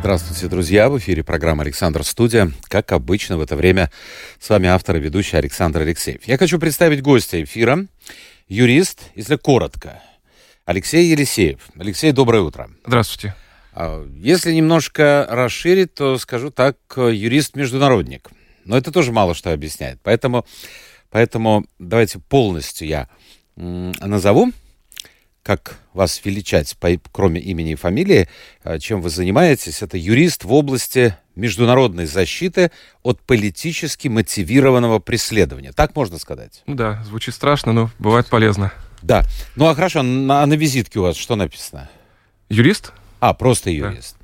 [0.00, 0.88] Здравствуйте, друзья!
[0.88, 2.50] В эфире программа «Александр Студия».
[2.68, 3.90] Как обычно, в это время
[4.38, 6.22] с вами автор и ведущий Александр Алексеев.
[6.24, 7.86] Я хочу представить гостя эфира,
[8.48, 10.02] юрист, если коротко,
[10.64, 11.60] Алексей Елисеев.
[11.78, 12.70] Алексей, доброе утро.
[12.86, 13.36] Здравствуйте.
[13.74, 18.30] А, если немножко расширить, то скажу так, юрист-международник.
[18.64, 20.00] Но это тоже мало что объясняет.
[20.02, 20.46] Поэтому,
[21.10, 23.06] поэтому давайте полностью я
[23.54, 24.50] назову
[25.50, 26.76] как вас величать,
[27.10, 28.28] кроме имени и фамилии,
[28.62, 29.82] а, чем вы занимаетесь.
[29.82, 32.70] Это юрист в области международной защиты
[33.02, 35.72] от политически мотивированного преследования.
[35.72, 36.62] Так можно сказать?
[36.68, 38.72] Да, звучит страшно, но бывает полезно.
[39.02, 39.24] Да.
[39.56, 41.90] Ну а хорошо, на, на визитке у вас что написано?
[42.48, 42.92] Юрист?
[43.18, 44.18] А, просто юрист.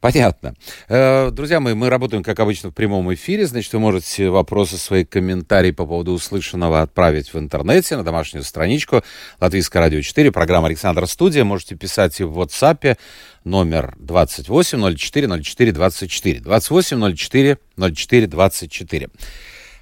[0.00, 0.54] Понятно.
[0.88, 3.46] Э, друзья мои, мы работаем, как обычно, в прямом эфире.
[3.46, 9.02] Значит, вы можете вопросы, свои комментарии по поводу услышанного отправить в интернете на домашнюю страничку
[9.40, 11.44] Латвийское радио 4, программа Александра Студия.
[11.44, 12.96] Можете писать и в WhatsApp
[13.44, 16.40] номер 28 04 04 24.
[16.40, 19.08] 28 04 04 24.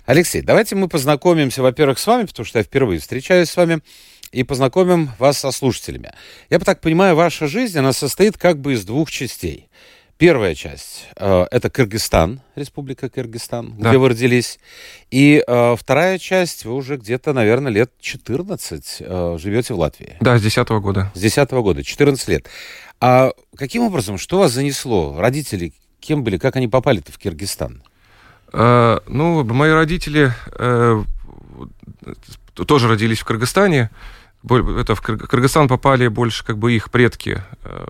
[0.05, 3.83] Алексей, давайте мы познакомимся, во-первых, с вами, потому что я впервые встречаюсь с вами,
[4.33, 6.13] и познакомим вас со слушателями.
[6.51, 9.69] Я так понимаю, ваша жизнь, она состоит как бы из двух частей.
[10.19, 13.91] Первая часть э, это Кыргызстан, Республика Кыргызстан, да.
[13.91, 14.59] где вы родились.
[15.13, 20.17] И э, вторая часть, вы уже где-то, наверное, лет 14 э, живете в Латвии.
[20.21, 21.13] Да, с 10 -го года.
[21.15, 22.49] С 10 -го года, 14 лет.
[23.01, 25.15] А каким образом, что вас занесло?
[25.17, 27.85] Родители кем были, как они попали-то в Киргизстан?
[28.53, 31.01] Э, ну, мои родители э,
[32.67, 33.91] тоже родились в Кыргызстане
[34.45, 37.43] это в Кыргызстан попали больше как бы их предки.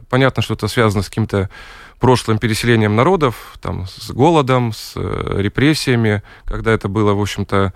[0.09, 1.51] Понятно, что это связано с каким-то
[1.99, 7.73] прошлым переселением народов, там, с голодом, с э, репрессиями, когда это было, в общем-то,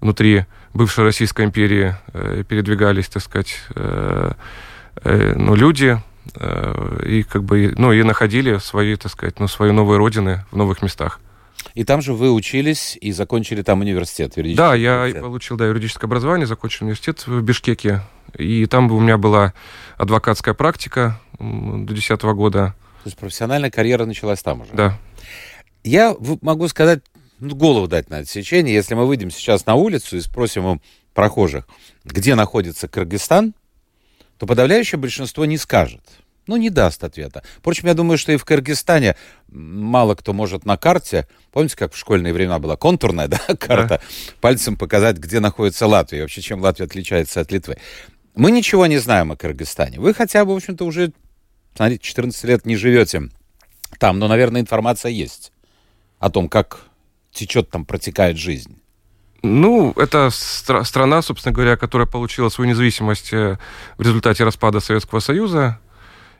[0.00, 3.60] внутри бывшей Российской империи э, передвигались, так сказать,
[5.04, 6.00] ну, люди,
[7.04, 10.82] и как бы, ну, и находили свои, так сказать, ну, свои новые родины в новых
[10.82, 11.20] местах.
[11.74, 16.06] И там же вы учились и закончили там университет, юридический Да, я получил да, юридическое
[16.06, 18.02] образование, закончил университет в Бишкеке.
[18.36, 19.54] И там у меня была
[19.96, 22.74] адвокатская практика до 2010 года.
[23.04, 24.72] То есть профессиональная карьера началась там уже?
[24.72, 24.98] Да.
[25.84, 27.02] Я могу сказать,
[27.38, 28.74] ну, голову дать на отсечение.
[28.74, 30.80] Если мы выйдем сейчас на улицу и спросим у
[31.12, 31.68] прохожих,
[32.04, 33.54] где находится Кыргызстан,
[34.38, 36.00] то подавляющее большинство не скажет
[36.46, 37.42] ну, не даст ответа.
[37.58, 39.16] Впрочем, я думаю, что и в Кыргызстане
[39.48, 44.00] мало кто может на карте, помните, как в школьные времена была контурная да, карта, да.
[44.40, 47.78] пальцем показать, где находится Латвия, и вообще чем Латвия отличается от Литвы.
[48.34, 50.00] Мы ничего не знаем о Кыргызстане.
[50.00, 51.12] Вы хотя бы, в общем-то, уже,
[51.74, 53.28] смотрите, 14 лет не живете
[53.98, 55.52] там, но, наверное, информация есть
[56.18, 56.80] о том, как
[57.32, 58.78] течет там, протекает жизнь.
[59.42, 63.58] Ну, это стра- страна, собственно говоря, которая получила свою независимость э,
[63.98, 65.78] в результате распада Советского Союза.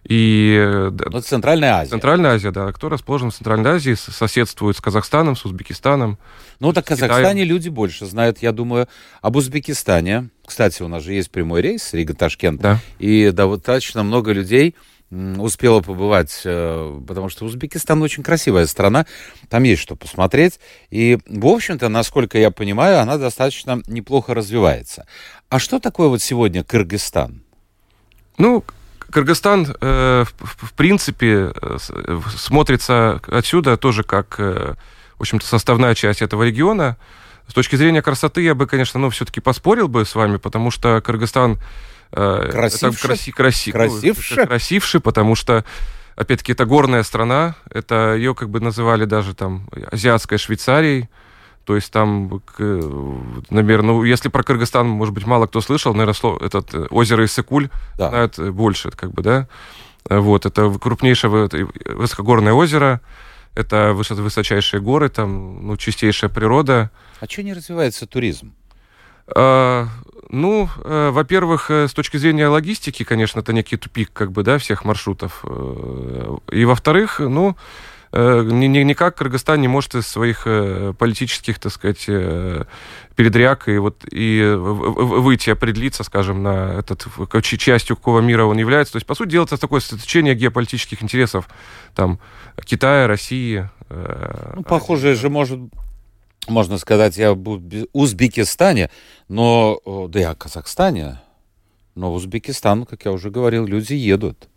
[0.05, 1.91] И, э, ну, это Центральная Азия.
[1.91, 6.19] Центральная Азия, да, кто расположен в Центральной Азии, соседствует с Казахстаном, с Узбекистаном.
[6.61, 7.49] Ну, так в Казахстане Китаем.
[7.49, 8.89] люди больше знают, я думаю,
[9.21, 10.31] об Узбекистане.
[10.47, 12.61] Кстати, у нас же есть прямой рейс Рига-Ташкент.
[12.61, 12.79] Да.
[12.99, 14.77] И достаточно много людей
[15.11, 19.07] успела побывать, э, потому что Узбекистан очень красивая страна,
[19.49, 20.59] там есть что посмотреть,
[20.91, 25.07] и, в общем-то, насколько я понимаю, она достаточно неплохо развивается.
[25.51, 27.43] А что такое вот сегодня Кыргызстан?
[28.39, 28.65] Ну,
[29.11, 31.79] Кыргызстан, э, в, принципе, э,
[32.37, 34.77] смотрится отсюда тоже как, в
[35.21, 36.97] общем-то, составная часть этого региона.
[37.47, 41.01] С точки зрения красоты я бы, конечно, ну, все-таки поспорил бы с вами, потому что
[41.01, 41.59] Кыргызстан...
[42.17, 42.87] Э, красивше?
[42.87, 44.41] Это краси, краси, красивше?
[44.41, 45.65] Ну, красивше, потому что
[46.17, 51.09] опять-таки, это горная страна, это ее как бы называли даже там азиатской Швейцарией,
[51.65, 56.45] то есть там, наверное, ну, если про Кыргызстан, может быть, мало кто слышал, наверное, слово,
[56.45, 58.11] этот э, озеро Иссыкуль да.
[58.11, 59.49] знают э, больше, как бы, да.
[60.09, 61.49] Вот, это крупнейшее
[61.87, 63.01] высокогорное озеро,
[63.55, 66.91] это высочайшие горы, там, ну, чистейшая природа.
[67.21, 68.53] А что не развивается туризм?
[69.35, 69.89] А,
[70.31, 74.59] ну, э, во-первых, э, с точки зрения логистики, конечно, это некий тупик, как бы, да,
[74.59, 75.45] всех маршрутов.
[75.45, 77.57] Э, и во-вторых, ну,
[78.17, 80.47] Э, никак Кыргызстан не может из своих
[80.99, 82.65] политических, так сказать, э,
[83.17, 87.09] передряг и вот и выйти, определиться, скажем, на этот,
[87.59, 88.93] частью какого мира он является.
[88.93, 91.49] То есть, по сути дела, это такое сочетание геополитических интересов
[91.97, 92.21] там
[92.65, 93.69] Китая, России.
[93.91, 95.59] Ну, похоже же может
[96.49, 97.49] можно сказать, и об
[97.93, 98.91] Узбекистане,
[99.29, 101.21] но, да и о Казахстане.
[101.95, 104.49] Но в Узбекистан, как я уже говорил, люди едут.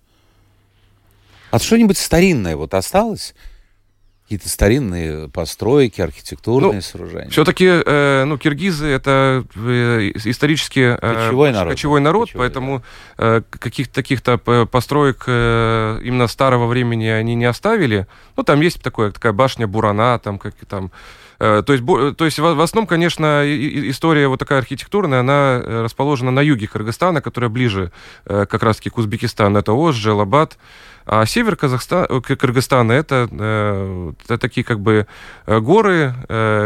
[1.51, 3.33] А что-нибудь старинное вот осталось?
[4.23, 7.29] Какие-то старинные постройки, архитектурные ну, сооружения.
[7.29, 12.83] Все-таки, э, ну, киргизы это э, исторически э, кочевой народ, кочевой народ кочевой, поэтому
[13.17, 13.37] да.
[13.37, 18.05] э, каких-то таких-то построек э, именно старого времени они не оставили.
[18.35, 20.91] Ну, там есть такое, такая башня Бурана, там как там.
[21.39, 21.85] Э, то есть,
[22.17, 27.21] то есть в основном, конечно, история вот такая архитектурная, она э, расположена на юге Кыргызстана,
[27.21, 27.91] которая ближе
[28.25, 29.59] э, как раз-таки к Узбекистану.
[29.59, 30.57] Это Ош, Джелабад.
[31.05, 33.29] А север Казахстана, Кыргызстана это,
[34.25, 35.07] это такие как бы
[35.47, 36.13] горы,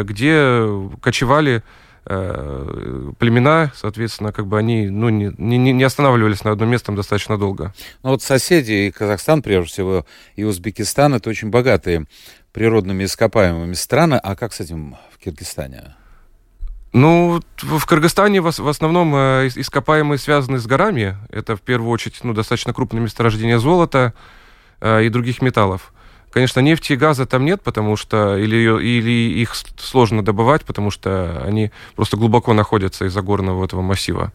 [0.03, 0.67] где
[0.99, 1.61] кочевали
[2.03, 7.73] племена, соответственно, как бы они ну, не, не, не останавливались на одном месте достаточно долго.
[8.03, 10.05] Ну вот соседи, и Казахстан, прежде всего,
[10.35, 12.07] и Узбекистан, это очень богатые
[12.53, 14.15] природными ископаемыми страны.
[14.15, 15.95] А как с этим в Киргизстане?
[16.93, 21.17] Ну, в Кыргызстане в основном э, ископаемые связаны с горами.
[21.29, 24.13] Это в первую очередь ну, достаточно крупные месторождения золота
[24.81, 25.93] э, и других металлов.
[26.31, 31.43] Конечно, нефти и газа там нет, потому что или, или их сложно добывать, потому что
[31.45, 34.31] они просто глубоко находятся из-за горного этого массива.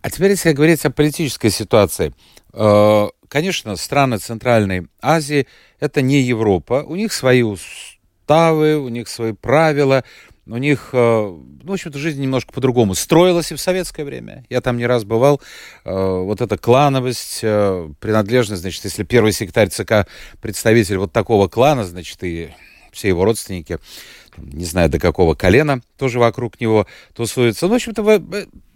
[0.00, 2.14] А теперь, если говорить о политической ситуации,
[2.54, 5.46] э, конечно, страны Центральной Азии
[5.80, 10.04] это не Европа, у них свои уставы, у них свои правила,
[10.48, 14.44] у них, э, ну, в общем-то, жизнь немножко по-другому строилась и в советское время.
[14.48, 15.40] Я там не раз бывал.
[15.84, 20.08] Э, вот эта клановость, э, принадлежность, значит, если первый секретарь ЦК
[20.40, 22.50] представитель вот такого клана, значит, и
[22.92, 23.78] все его родственники,
[24.38, 27.66] не знаю до какого колена, тоже вокруг него тусуются.
[27.66, 28.20] Ну, в общем-то,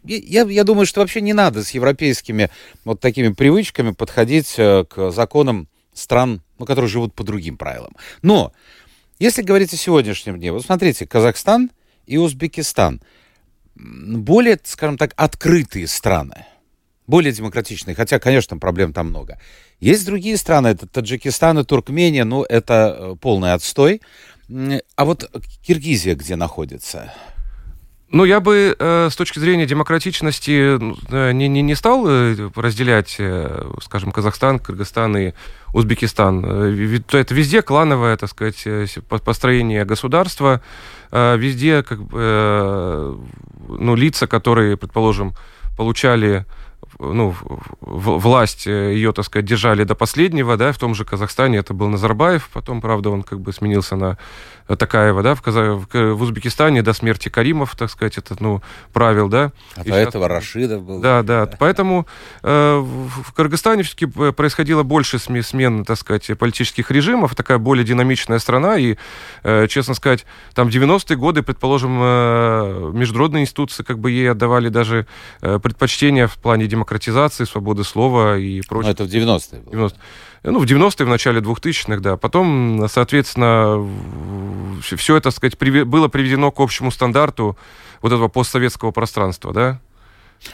[0.05, 2.51] я, я думаю, что вообще не надо с европейскими
[2.85, 7.95] вот такими привычками подходить к законам стран, ну, которые живут по другим правилам.
[8.23, 8.53] Но
[9.19, 11.71] если говорить о сегодняшнем дне, вот смотрите, Казахстан
[12.07, 13.01] и Узбекистан
[13.75, 16.47] более, скажем так, открытые страны,
[17.07, 19.39] более демократичные, хотя, конечно, проблем там много.
[19.81, 24.01] Есть другие страны, это Таджикистан и Туркмения, ну, это э, полный отстой.
[24.97, 25.31] А вот
[25.67, 27.13] Киргизия где находится?
[28.13, 30.79] Ну, я бы э, с точки зрения демократичности
[31.11, 35.33] э, не, не, не стал э, разделять, э, скажем, Казахстан, Кыргызстан и
[35.73, 36.45] Узбекистан.
[36.45, 38.87] Э, это везде клановое, так сказать, э,
[39.25, 40.61] построение государства,
[41.11, 43.19] везде как бы,
[43.69, 45.35] ну, лица, которые, предположим,
[45.77, 46.47] получали
[46.99, 47.35] ну,
[47.81, 51.89] власть э, ее, так сказать, держали до последнего, да, в том же Казахстане это был
[51.89, 54.19] Назарбаев, потом, правда, он как бы сменился на
[54.69, 55.73] Такаева, да, в, Каза...
[55.75, 58.63] в Узбекистане до смерти Каримов, так сказать, это, ну,
[58.93, 59.53] правил, да.
[59.77, 60.09] А и до сейчас...
[60.09, 61.01] этого Рашидов был.
[61.01, 61.57] Да, да, да.
[61.59, 62.07] поэтому
[62.43, 68.77] э, в Кыргызстане все-таки происходило больше смен, так сказать, политических режимов, такая более динамичная страна,
[68.77, 68.97] и,
[69.43, 70.25] э, честно сказать,
[70.55, 75.07] там в 90-е годы, предположим, э, международные институции как бы ей отдавали даже
[75.41, 78.95] э, предпочтение в плане демократизации, свободы слова и прочее.
[78.99, 79.99] Ну, это в 90-е 90
[80.45, 82.17] ну, в 90-е, в начале 2000-х, да.
[82.17, 83.89] Потом, соответственно,
[84.83, 87.57] все это, так сказать, было приведено к общему стандарту
[88.01, 89.81] вот этого постсоветского пространства, да.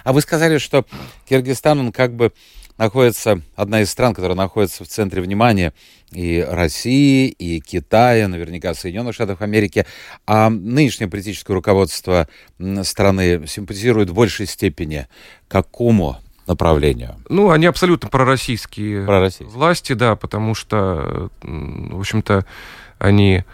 [0.05, 0.85] А вы сказали, что
[1.27, 2.33] Киргизстан, он как бы
[2.79, 5.75] находится, одна из стран, которая находится в центре внимания
[6.13, 9.85] и России, и Китая, наверняка Соединенных Штатов Америки.
[10.27, 12.29] А нынешнее политическое руководство
[12.83, 15.07] страны симпатизирует в большей степени
[15.49, 16.17] какому
[16.47, 17.17] направлению?
[17.29, 19.49] Ну, они абсолютно пророссийские, пророссийские.
[19.49, 22.47] власти, да, потому что, в общем-то,
[22.99, 23.45] они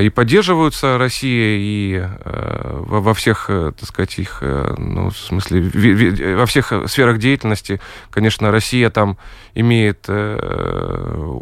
[0.00, 6.46] и поддерживаются Россией, и э, во всех, э, так сказать, их, ну, в смысле, во
[6.46, 9.18] всех сферах деятельности, конечно, Россия там
[9.54, 10.08] имеет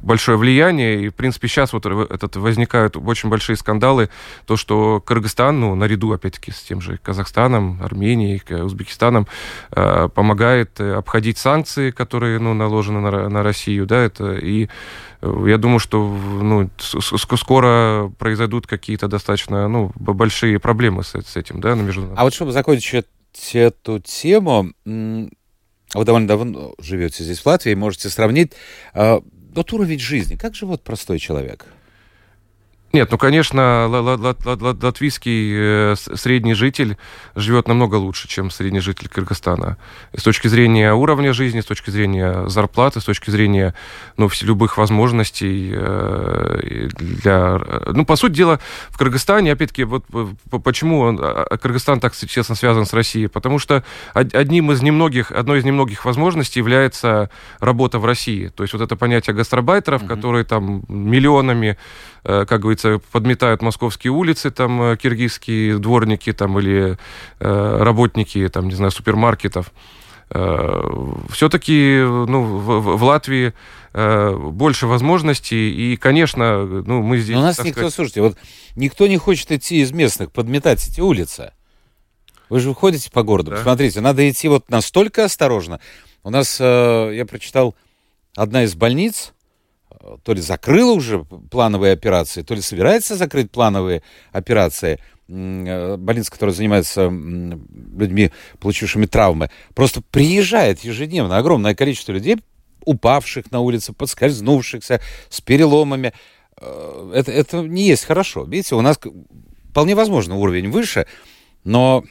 [0.02, 4.10] большое влияние, и, в принципе, сейчас вот этот, возникают очень большие скандалы,
[4.46, 9.26] то, что Кыргызстан, ну, наряду, опять-таки, с тем же Казахстаном, Арменией, Узбекистаном,
[9.70, 14.68] помогает обходить санкции, которые, ну, наложены на, на Россию, да, это и
[15.22, 21.76] я думаю, что ну, скоро произойдут какие-то достаточно ну, большие проблемы с, с этим, да,
[21.76, 22.18] на международном.
[22.18, 23.06] А вот чтобы закончить
[23.52, 28.52] эту тему, вы довольно давно живете здесь, в Латвии, можете сравнить
[28.94, 29.20] э,
[29.54, 30.36] вот уровень жизни.
[30.36, 31.66] Как живет простой человек?
[32.92, 36.98] Нет, ну, конечно, латвийский э, средний житель
[37.34, 39.78] живет намного лучше, чем средний житель Кыргызстана.
[40.14, 43.74] С точки зрения уровня жизни, с точки зрения зарплаты, с точки зрения
[44.18, 47.58] ну, любых возможностей э, для...
[47.86, 50.04] Ну, по сути дела, в Кыргызстане, опять-таки, вот
[50.62, 53.28] почему а, а, Кыргызстан так, честно, связан с Россией?
[53.28, 58.48] Потому что одним из немногих, одной из немногих возможностей является работа в России.
[58.48, 60.08] То есть вот это понятие гастробайтеров, mm-hmm.
[60.08, 66.96] которые там миллионами, э, как говорится, подметают московские улицы, там киргизские дворники там, или
[67.40, 69.72] э, работники, там, не знаю, супермаркетов.
[70.34, 70.82] Э,
[71.30, 73.52] все-таки ну, в, в Латвии
[73.92, 77.34] э, больше возможностей, и, конечно, ну, мы здесь...
[77.34, 77.94] Но у нас никто, сказать...
[77.94, 78.38] слушайте, вот
[78.74, 81.52] никто не хочет идти из местных, подметать эти улицы.
[82.48, 83.58] Вы же ходите по городу, да.
[83.58, 85.80] посмотрите, надо идти вот настолько осторожно.
[86.22, 87.74] У нас, э, я прочитал,
[88.34, 89.34] одна из больниц,
[90.22, 96.54] то ли закрыла уже плановые операции, то ли собирается закрыть плановые операции– Э, больница, которая
[96.54, 102.36] занимается людьми, получившими травмы, просто приезжает ежедневно огромное количество людей,
[102.84, 106.12] упавших на улице, подскользнувшихся, с переломами.
[106.58, 108.44] Э, это, это не есть хорошо.
[108.44, 108.98] Видите, у нас
[109.70, 111.06] вполне возможно уровень выше,
[111.64, 112.04] но,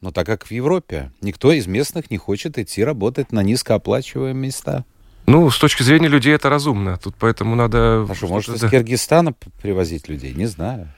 [0.00, 4.86] но так как в Европе никто из местных не хочет идти работать на низкооплачиваемые места.
[5.26, 6.98] Ну, с точки зрения людей это разумно.
[6.98, 8.06] Тут поэтому надо...
[8.08, 10.32] А что, может, из Киргизстана привозить людей?
[10.34, 10.88] Не знаю.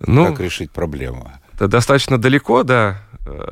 [0.00, 1.32] Ну, как решить проблему?
[1.54, 3.02] Это достаточно далеко, да.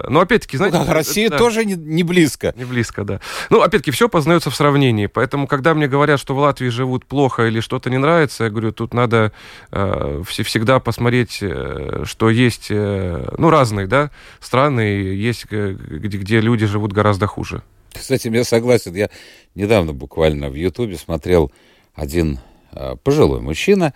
[0.09, 0.79] Но опять-таки, знаете...
[0.79, 2.53] Ну, да, Россия да, тоже не, не близко.
[2.57, 3.21] Не близко, да.
[3.51, 5.07] Ну, опять-таки, все познается в сравнении.
[5.07, 8.73] Поэтому, когда мне говорят, что в Латвии живут плохо или что-то не нравится, я говорю,
[8.73, 9.33] тут надо
[9.73, 16.41] э, всегда посмотреть, э, что есть, э, ну, разные, да, страны, есть, э, где, где
[16.41, 17.63] люди живут гораздо хуже.
[17.95, 18.95] Кстати, я согласен.
[18.95, 19.11] Я
[19.55, 21.53] недавно буквально в Ютубе смотрел
[21.95, 22.39] один
[22.73, 23.95] э, пожилой мужчина,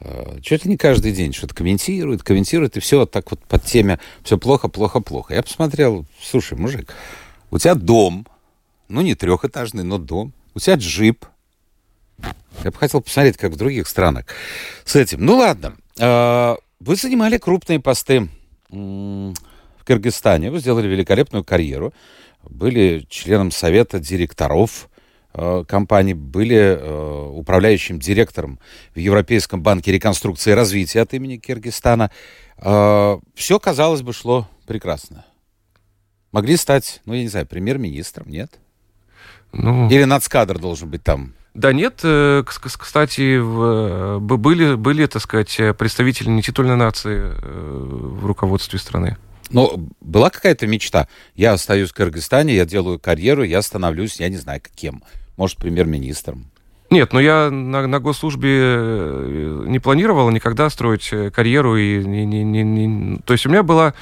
[0.00, 3.64] Э, чуть ли не каждый день что-то комментирует, комментирует, и все вот так вот под
[3.64, 5.34] теме «все плохо, плохо, плохо».
[5.34, 6.94] Я посмотрел, слушай, мужик,
[7.50, 8.26] у тебя дом,
[8.88, 11.26] ну не трехэтажный, но дом, у тебя джип.
[12.64, 14.24] Я бы хотел посмотреть, как в других странах
[14.84, 15.24] с этим.
[15.24, 18.28] Ну ладно, э, вы занимали крупные посты
[19.90, 21.92] Кыргызстане, вы сделали великолепную карьеру,
[22.48, 24.88] были членом совета директоров
[25.32, 28.58] Э, компании, были э, управляющим директором
[28.94, 32.10] в Европейском банке реконструкции и развития от имени Киргизстана.
[32.56, 35.24] Э, все, казалось бы, шло прекрасно.
[36.32, 38.58] Могли стать, ну, я не знаю, премьер-министром, нет?
[39.52, 39.88] Ну...
[39.88, 42.04] Или нацкадр должен быть там да нет,
[42.44, 43.40] кстати,
[44.20, 49.16] были, были, так сказать, представители нетитульной нации в руководстве страны.
[49.50, 51.08] Но была какая-то мечта?
[51.34, 55.02] Я остаюсь в Кыргызстане, я делаю карьеру, я становлюсь, я не знаю, кем
[55.40, 56.50] может, премьер-министром.
[56.90, 61.78] Нет, но я на, на госслужбе э, не планировал никогда строить э, карьеру.
[61.78, 63.18] И не, не, не, не...
[63.18, 63.94] То есть у меня была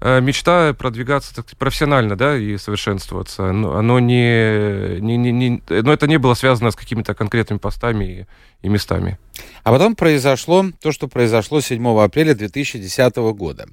[0.00, 3.52] мечта продвигаться так, профессионально, да, и совершенствоваться.
[3.52, 8.04] Но оно не, не, не, не, но это не было связано с какими-то конкретными постами
[8.04, 8.26] и,
[8.66, 9.18] и местами.
[9.62, 13.68] А потом произошло то, что произошло 7 апреля 2010 года.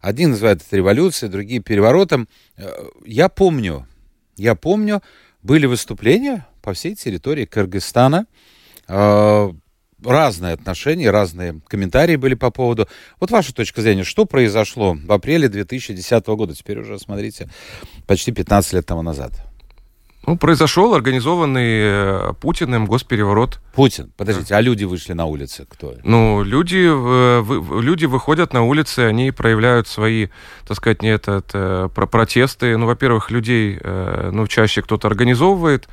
[0.00, 2.28] Один называет это революцией, другие переворотом.
[3.04, 3.86] Я помню,
[4.36, 5.02] я помню,
[5.42, 8.26] были выступления по всей территории Кыргызстана.
[10.04, 12.88] Разные отношения, разные комментарии были по поводу.
[13.18, 16.54] Вот ваша точка зрения, что произошло в апреле 2010 года?
[16.54, 17.48] Теперь уже, смотрите,
[18.06, 19.32] почти 15 лет тому назад.
[20.28, 23.60] Ну, произошел организованный э, Путиным госпереворот.
[23.74, 24.12] Путин.
[24.14, 25.66] Подождите, а люди вышли на улицы?
[25.66, 25.94] Кто?
[26.04, 30.28] Ну, люди, э, люди выходят на улицы, они проявляют свои,
[30.66, 32.76] так сказать, не этот, э, протесты.
[32.76, 35.88] Ну, во-первых, людей, ну, чаще кто-то организовывает,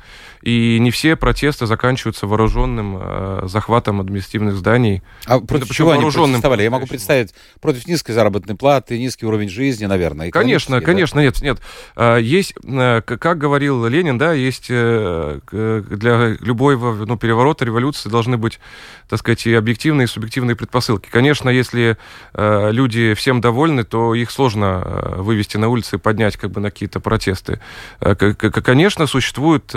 [0.46, 5.02] и не все протесты заканчиваются вооруженным э, захватом административных зданий.
[5.26, 6.62] А против чего они протестовали?
[6.62, 10.30] Я могу представить, против низкой заработной платы, низкий уровень жизни, наверное.
[10.30, 11.24] Конечно, конечно, да?
[11.24, 11.58] нет, нет.
[11.96, 18.36] А, есть, э, как говорил Ленин, да, есть э, для любого ну, переворота, революции должны
[18.36, 18.60] быть,
[19.08, 21.08] так сказать, и объективные, и субъективные предпосылки.
[21.10, 21.96] Конечно, если
[22.34, 26.70] э, люди всем довольны, то их сложно вывести на улицы и поднять как бы на
[26.70, 27.60] какие-то протесты.
[27.98, 29.74] Конечно, существуют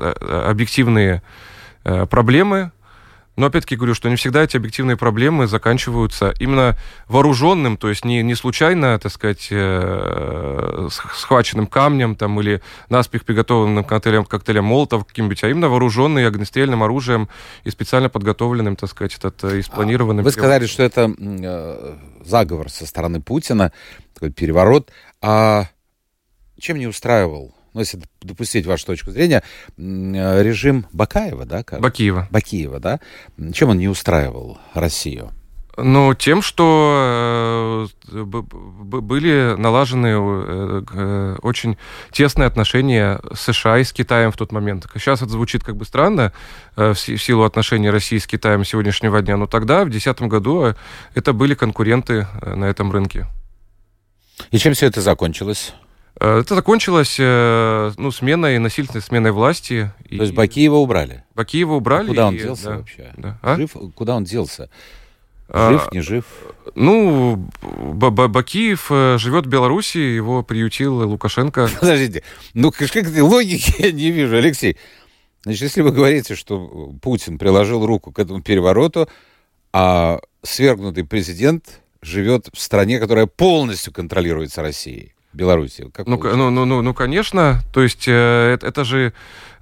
[0.00, 1.22] объективные
[1.84, 2.72] э, проблемы,
[3.38, 6.76] но опять-таки говорю, что не всегда эти объективные проблемы заканчиваются именно
[7.06, 13.84] вооруженным, то есть не, не случайно, так сказать, э, схваченным камнем там, или наспех приготовленным
[13.84, 17.28] коктейлем, коктейлем Молотов каким-нибудь, а именно вооруженный огнестрельным оружием
[17.62, 20.24] и специально подготовленным, так сказать, этот, и спланированным.
[20.24, 23.70] Вы сказали, что это э, заговор со стороны Путина,
[24.14, 24.90] такой переворот.
[25.22, 25.66] А
[26.58, 29.44] чем не устраивал ну, если допустить вашу точку зрения,
[29.76, 31.62] э, режим Бакаева, да?
[31.62, 31.80] Как?
[31.80, 32.26] Бакиева.
[32.28, 32.98] Бакиева, да?
[33.52, 35.30] Чем он не устраивал Россию?
[35.76, 41.76] Ну, тем, что э, были налажены э, очень
[42.10, 44.88] тесные отношения с США и с Китаем в тот момент.
[44.94, 46.32] Сейчас это звучит как бы странно
[46.74, 50.74] в силу отношений России с Китаем сегодняшнего дня, но тогда, в 2010 году,
[51.14, 53.28] это были конкуренты на этом рынке.
[54.50, 55.74] И чем все это закончилось?
[56.20, 59.92] Э, это закончилось э, ну, сменой, насильственной сменой власти.
[60.08, 60.18] То и...
[60.18, 61.24] есть Бакиева убрали?
[61.34, 62.06] Бакиева убрали.
[62.06, 62.38] А куда он и...
[62.38, 63.12] делся да, вообще?
[63.16, 63.38] Да.
[63.42, 63.56] А?
[63.56, 63.76] Жив?
[63.94, 64.68] Куда он делся?
[65.50, 66.24] Жив, не жив?
[66.74, 71.70] Ну, Бакиев э, живет в Беларуси, его приютил Лукашенко.
[71.80, 72.22] Подождите,
[72.52, 74.76] ну как логики я не вижу, Алексей.
[75.44, 79.08] Значит, если вы говорите, что Путин приложил руку к этому перевороту,
[79.72, 85.90] а свергнутый президент живет в стране, которая полностью контролируется Россией, Белоруссией.
[85.90, 87.60] Как ну, ну, ну, ну, ну, конечно.
[87.72, 89.12] То есть э, это, это же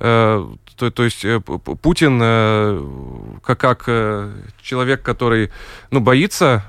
[0.00, 5.50] э, то, то есть э, Путин э, как, как э, человек, который
[5.90, 6.64] ну, боится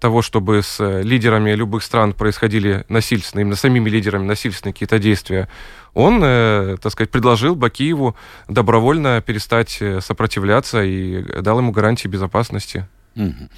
[0.00, 5.48] того, чтобы с лидерами любых стран происходили насильственные, именно самими лидерами насильственные какие-то действия,
[5.94, 8.16] он, так сказать, предложил Бакиеву
[8.48, 12.86] добровольно перестать сопротивляться и дал ему гарантии безопасности.
[13.14, 13.48] Угу.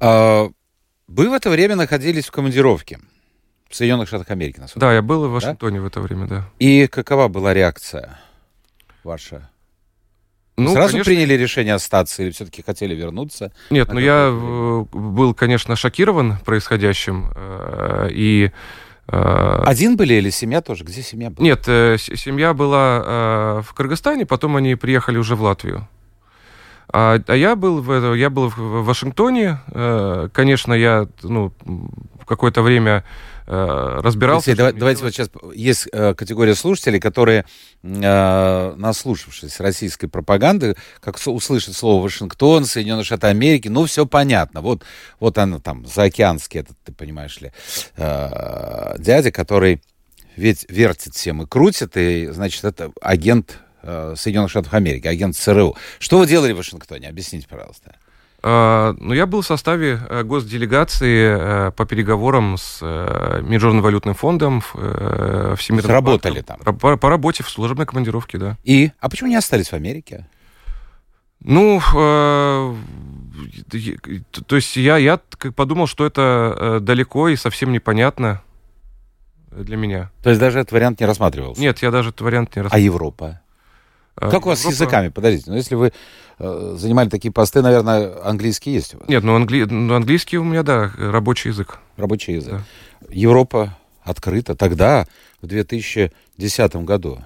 [0.00, 0.50] А,
[1.06, 2.98] вы в это время находились в командировке
[3.68, 5.82] в Соединенных Штатах Америки, насколько Да, я был в Вашингтоне да?
[5.82, 6.44] в это время, да.
[6.58, 8.18] И какова была реакция?
[9.08, 9.50] ваша?
[10.56, 11.12] Ну, Сразу конечно...
[11.12, 13.52] приняли решение остаться или все-таки хотели вернуться?
[13.70, 17.30] Нет, ну я был, конечно, шокирован происходящим.
[17.34, 18.50] Э, и
[19.06, 20.84] э, один были или семья тоже?
[20.84, 21.44] Где семья была?
[21.44, 25.88] Нет, э, семья была в Кыргызстане, потом они приехали уже в Латвию.
[26.90, 29.60] А, а я был в я был в Вашингтоне.
[30.32, 31.52] Конечно, я ну,
[32.26, 33.04] какое-то время
[33.48, 34.50] э, разбирался.
[34.50, 37.46] Алексей, давай, давайте вот сейчас есть э, категория слушателей, которые,
[37.82, 44.60] э, наслушавшись российской пропаганды, как услышат слово Вашингтон, Соединенные Штаты Америки, ну, все понятно.
[44.60, 44.84] Вот,
[45.18, 47.52] вот оно там, заокеанский этот, ты понимаешь ли,
[47.96, 49.80] э, дядя, который
[50.36, 55.76] ведь вертит всем и крутит, и, значит, это агент э, Соединенных Штатов Америки, агент ЦРУ.
[55.98, 57.08] Что вы делали в Вашингтоне?
[57.08, 57.96] Объясните, пожалуйста.
[58.40, 64.14] А, ну, я был в составе э, госделегации э, по переговорам с э, Международным валютным
[64.14, 66.64] фондом, Всемирным Работали банком.
[66.64, 66.78] там?
[66.78, 68.56] По, по работе в служебной командировке, да.
[68.62, 68.92] И?
[69.00, 70.28] А почему не остались в Америке?
[71.40, 72.74] Ну, то
[74.56, 75.20] есть я, я
[75.54, 78.42] подумал, что это далеко и совсем непонятно
[79.50, 80.10] для меня.
[80.22, 81.60] То есть даже этот вариант не рассматривался?
[81.60, 82.82] Нет, я даже этот вариант не рассматривал.
[82.82, 83.40] А Европа?
[84.20, 84.76] А, как у вас Европа...
[84.76, 85.08] с языками?
[85.08, 85.92] Подождите, ну если вы
[86.38, 89.08] э, занимали такие посты, наверное, английский есть у вас?
[89.08, 89.64] Нет, ну, англи...
[89.64, 91.78] ну английский у меня, да, рабочий язык.
[91.96, 92.54] Рабочий язык.
[92.54, 92.62] Да.
[93.10, 95.06] Европа открыта тогда,
[95.40, 97.24] в 2010 году.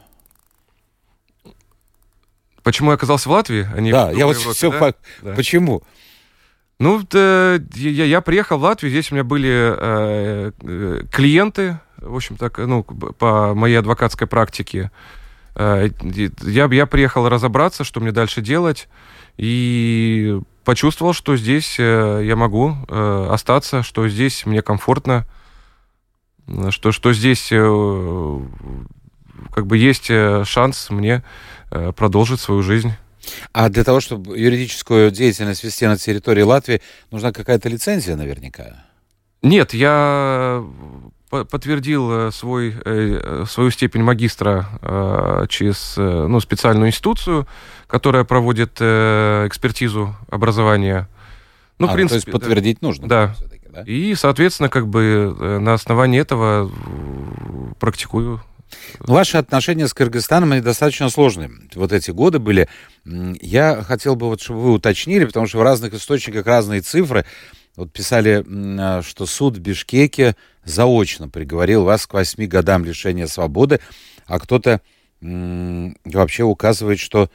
[2.63, 4.79] Почему я оказался в Латвии, а не да, в я вот Европе, все да?
[4.79, 4.95] По...
[5.23, 5.35] да.
[5.35, 5.83] Почему?
[6.79, 12.15] Ну, да, я, я приехал в Латвию, здесь у меня были э, э клиенты, в
[12.15, 14.91] общем так, ну, по моей адвокатской практике.
[15.55, 15.89] Э,
[16.43, 18.89] я, я приехал разобраться, что мне дальше делать,
[19.37, 25.27] и почувствовал, что здесь э, я могу э, остаться, что здесь мне комфортно,
[26.71, 27.61] что, что здесь как
[29.67, 30.11] бы есть
[30.45, 31.23] шанс мне
[31.71, 32.93] продолжить свою жизнь.
[33.53, 38.85] А для того, чтобы юридическую деятельность вести на территории Латвии, нужна какая-то лицензия наверняка?
[39.41, 40.65] Нет, я
[41.33, 47.47] подтвердил э, свой, э, свою степень магистра э, через ну, специальную институцию,
[47.87, 51.09] которая проводит экспертизу образования.
[51.79, 53.09] Ну, а, в принципе, то есть подтвердить да, нужно.
[53.09, 53.35] Да.
[53.71, 53.83] да.
[53.87, 56.71] И, соответственно, как бы на основании этого
[57.81, 58.43] практикую
[59.01, 61.51] Ваши отношения с Кыргызстаном, они достаточно сложные.
[61.75, 62.69] Вот эти годы были.
[63.05, 67.27] Я хотел бы, вот, чтобы вы уточнили, потому что в разных источниках разные цифры.
[67.77, 68.43] Вот писали,
[69.03, 73.81] что суд в Бишкеке заочно приговорил вас к восьми годам лишения свободы,
[74.27, 74.81] а кто-то
[75.21, 77.31] вообще указывает, что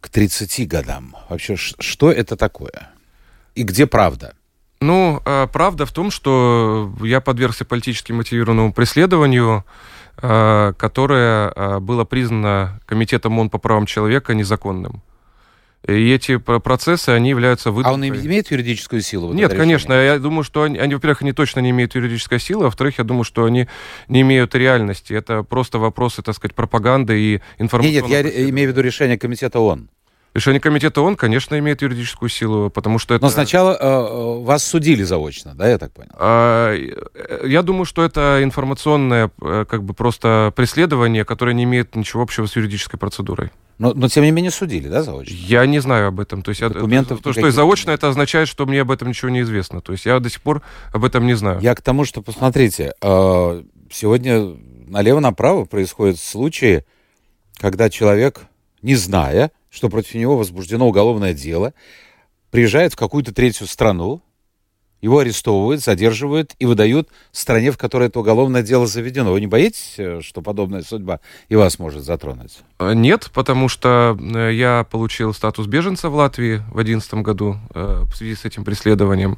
[0.00, 1.16] к 30 годам.
[1.28, 2.90] Вообще, что это такое?
[3.54, 4.34] И где правда?
[4.80, 9.64] Ну, а, правда в том, что я подвергся политически мотивированному преследованию,
[10.18, 15.02] а, которое было признано Комитетом ООН по правам человека незаконным.
[15.88, 17.92] И эти процессы, они являются выдумкой.
[17.92, 19.28] А он имеет юридическую силу?
[19.28, 19.92] Вот Нет, конечно.
[19.92, 23.04] Я думаю, что они, они, во-первых, они точно не имеют юридической силы, а во-вторых, я
[23.04, 23.68] думаю, что они
[24.08, 25.12] не имеют реальности.
[25.12, 27.94] Это просто вопросы, так сказать, пропаганды и информации.
[27.94, 29.88] Нет, нет, я имею в виду решение Комитета ООН.
[30.36, 33.24] Решение комитета ООН, конечно, имеет юридическую силу, потому что это...
[33.24, 36.10] Но сначала э, э вас судили заочно, да, я так понял?
[36.12, 41.96] А, э, я думаю, что это информационное, э, как бы просто преследование, которое не имеет
[41.96, 43.50] ничего общего с юридической процедурой.
[43.78, 45.32] Но, но тем не менее судили, да, заочно?
[45.32, 46.42] Я не знаю об этом.
[46.42, 49.40] То есть Документов я, то, что заочно, это означает, что мне об этом ничего не
[49.40, 49.80] известно.
[49.80, 50.60] То есть я до сих пор
[50.92, 51.60] об этом не знаю.
[51.60, 54.54] Я к тому, что, посмотрите, э, сегодня
[54.86, 56.84] налево-направо происходят случаи,
[57.56, 58.42] когда человек,
[58.82, 61.74] не зная, что против него возбуждено уголовное дело,
[62.50, 64.22] приезжает в какую-то третью страну,
[65.02, 69.32] его арестовывают, задерживают и выдают стране, в которой это уголовное дело заведено.
[69.32, 72.60] Вы не боитесь, э, что подобная судьба и вас может затронуть?
[72.78, 78.14] Э, нет, потому что э, я получил статус беженца в Латвии в 2011 году в
[78.14, 79.36] связи с этим преследованием.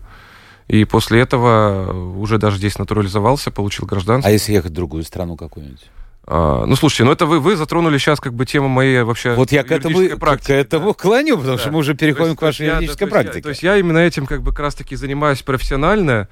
[0.69, 4.29] И после этого уже даже здесь натурализовался, получил гражданство.
[4.29, 5.91] А если ехать в другую страну какую-нибудь?
[6.31, 9.51] А, ну, слушайте, ну это вы, вы затронули сейчас как бы тему моей вообще Вот
[9.51, 10.93] я к этому, практики, к этому да.
[10.93, 11.63] клоню, потому да.
[11.63, 13.41] что мы уже переходим есть, к вашей юридической я, практике.
[13.41, 16.29] То есть, я, то есть я именно этим как бы как раз-таки занимаюсь профессионально,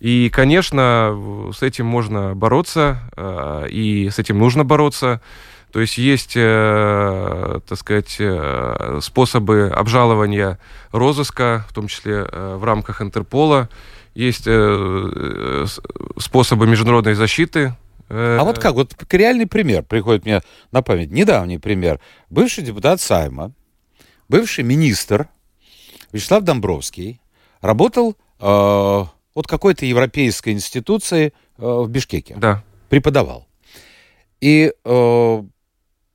[0.00, 1.18] и, конечно,
[1.56, 5.22] с этим можно бороться, а, и с этим нужно бороться.
[5.72, 10.58] То есть есть, э, так сказать, э, способы обжалования
[10.92, 13.68] розыска, в том числе э, в рамках Интерпола.
[14.14, 14.48] Есть
[16.16, 17.76] способы международной защиты,
[18.08, 18.74] а вот как?
[18.74, 20.40] Вот реальный пример приходит мне
[20.72, 21.10] на память.
[21.10, 22.00] Недавний пример.
[22.30, 23.52] Бывший депутат Сайма,
[24.28, 25.28] бывший министр
[26.12, 27.20] Вячеслав Домбровский
[27.60, 32.36] работал э, от какой-то европейской институции э, в Бишкеке.
[32.36, 32.64] Да.
[32.88, 33.46] Преподавал.
[34.40, 35.42] И э,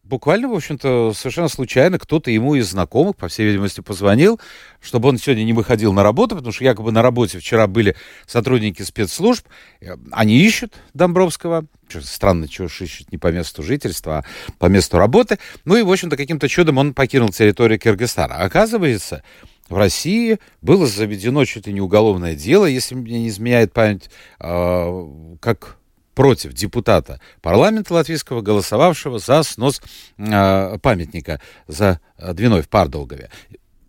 [0.03, 4.39] буквально, в общем-то, совершенно случайно кто-то ему из знакомых, по всей видимости, позвонил,
[4.81, 8.81] чтобы он сегодня не выходил на работу, потому что якобы на работе вчера были сотрудники
[8.81, 9.45] спецслужб,
[9.81, 11.65] э, они ищут Домбровского,
[12.01, 14.23] странно, чего ж ищут не по месту жительства, а
[14.59, 18.35] по месту работы, ну и, в общем-то, каким-то чудом он покинул территорию Кыргызстана.
[18.37, 19.23] Оказывается,
[19.69, 25.07] в России было заведено чуть ли не уголовное дело, если мне не изменяет память, э,
[25.39, 25.77] как
[26.13, 29.81] против депутата парламента латвийского, голосовавшего за снос
[30.17, 33.29] э, памятника за э, Двиной в Пардолгове.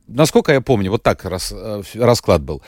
[0.07, 2.63] Насколько я помню, вот так рас, э, расклад был.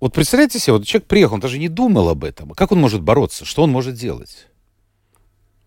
[0.00, 2.50] Вот представляете себе, вот человек приехал, он даже не думал об этом.
[2.50, 3.44] Как он может бороться?
[3.44, 4.48] Что он может делать?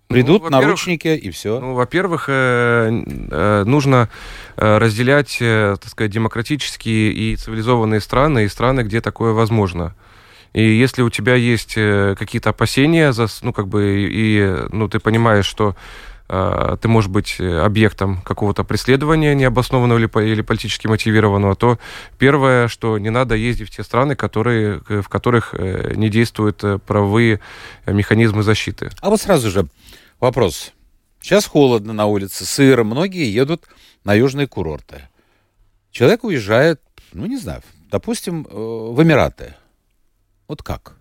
[0.08, 1.60] Придут ну, наручники и все.
[1.60, 2.90] Ну, во-первых, э,
[3.32, 4.10] э, нужно
[4.56, 9.96] э, разделять, так сказать, демократические и цивилизованные страны и страны, где такое возможно.
[10.56, 15.46] И если у тебя есть э, какие-то опасения, ну, как бы, и, ну, ты понимаешь,
[15.46, 15.76] что
[16.30, 21.78] э, ты можешь быть объектом какого-то преследования необоснованного или, или политически мотивированного, то
[22.18, 27.42] первое, что не надо ездить в те страны, которые, в которых э, не действуют правовые
[27.86, 28.92] механизмы защиты.
[29.02, 29.68] А вот сразу же
[30.22, 30.72] вопрос.
[31.20, 33.66] Сейчас холодно на улице, сыро, многие едут
[34.06, 35.02] на южные курорты.
[35.92, 36.80] Человек уезжает,
[37.12, 39.56] ну, не знаю, допустим, в Эмираты.
[40.48, 40.96] Вот как?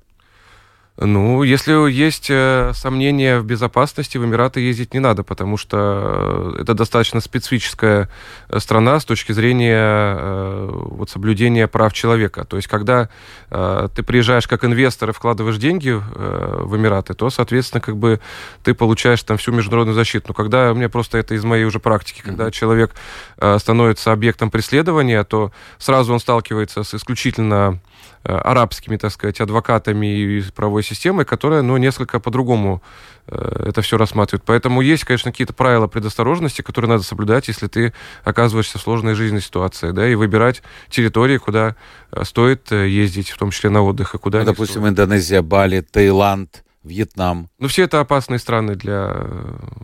[0.96, 6.62] Ну, если есть э, сомнения в безопасности, в Эмираты ездить не надо, потому что э,
[6.62, 8.09] это достаточно специфическая
[8.48, 12.44] э, страна с точки зрения вот, соблюдения прав человека.
[12.44, 13.09] То есть, когда
[13.50, 18.20] ты приезжаешь как инвестор и вкладываешь деньги в Эмираты, то, соответственно, как бы
[18.62, 20.26] ты получаешь там всю международную защиту.
[20.28, 22.94] Но когда, у меня просто это из моей уже практики, когда человек
[23.37, 27.80] становится объектом преследования, то сразу он сталкивается с исключительно
[28.24, 32.82] арабскими, так сказать, адвокатами и правовой системой, которая, ну, несколько по-другому
[33.26, 34.44] э, это все рассматривает.
[34.44, 37.92] Поэтому есть, конечно, какие-то правила предосторожности, которые надо соблюдать, если ты
[38.24, 41.76] оказываешься в сложной жизненной ситуации, да, и выбирать территории, куда
[42.12, 44.92] э, стоит э, ездить, в том числе на отдых, и куда ну, Допустим, стоит.
[44.92, 47.48] Индонезия, Бали, Таиланд, Вьетнам.
[47.58, 49.26] Ну, все это опасные страны для,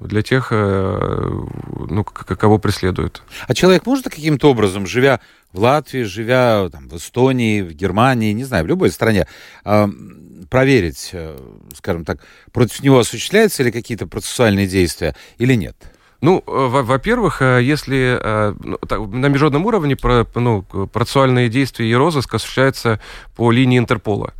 [0.00, 3.22] для тех, ну, кого преследуют.
[3.48, 5.20] А человек может каким-то образом, живя
[5.52, 9.26] в Латвии, живя там, в Эстонии, в Германии, не знаю, в любой стране,
[10.50, 11.38] проверить, э,
[11.74, 12.18] скажем так,
[12.52, 15.76] против него осуществляются ли какие-то процессуальные действия или нет?
[16.20, 18.20] Ну, э, во-первых, э, если
[18.62, 19.96] ну, на международном уровне
[20.34, 23.00] ну, процессуальные действия и розыск осуществляются
[23.36, 24.34] по линии Интерпола.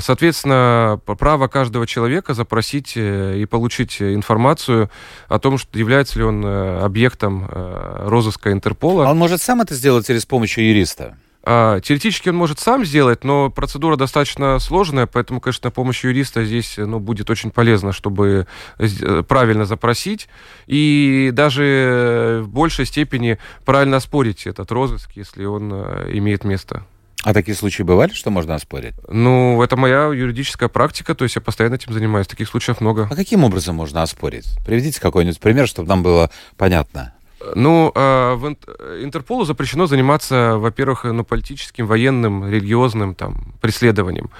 [0.00, 4.90] Соответственно, право каждого человека запросить и получить информацию
[5.28, 9.08] о том, что является ли он объектом розыска Интерпола.
[9.08, 11.16] А он может сам это сделать или с помощью юриста?
[11.44, 16.74] А, теоретически он может сам сделать, но процедура достаточно сложная, поэтому, конечно, помощь юриста здесь
[16.76, 18.46] ну, будет очень полезно, чтобы
[18.78, 20.28] э, правильно запросить
[20.68, 26.84] и даже в большей степени правильно оспорить этот розыск, если он э, имеет место.
[27.22, 28.94] А такие случаи бывали, что можно оспорить?
[29.08, 32.26] Ну, это моя юридическая практика, то есть я постоянно этим занимаюсь.
[32.26, 33.08] Таких случаев много.
[33.10, 34.46] А каким образом можно оспорить?
[34.66, 37.14] Приведите какой-нибудь пример, чтобы нам было понятно.
[37.54, 38.46] Ну, а, в
[39.02, 44.30] Интерполу запрещено заниматься, во-первых, ну, политическим, военным, религиозным там, преследованием.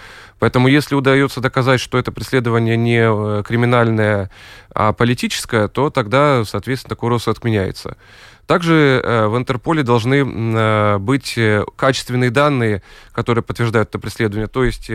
[0.42, 4.28] Поэтому если удается доказать, что это преследование не э, криминальное,
[4.74, 7.96] а политическое, то тогда, соответственно, такой рост отменяется.
[8.48, 11.38] Также э, в Интерполе должны э, быть
[11.76, 14.48] качественные данные, которые подтверждают это преследование.
[14.48, 14.88] То есть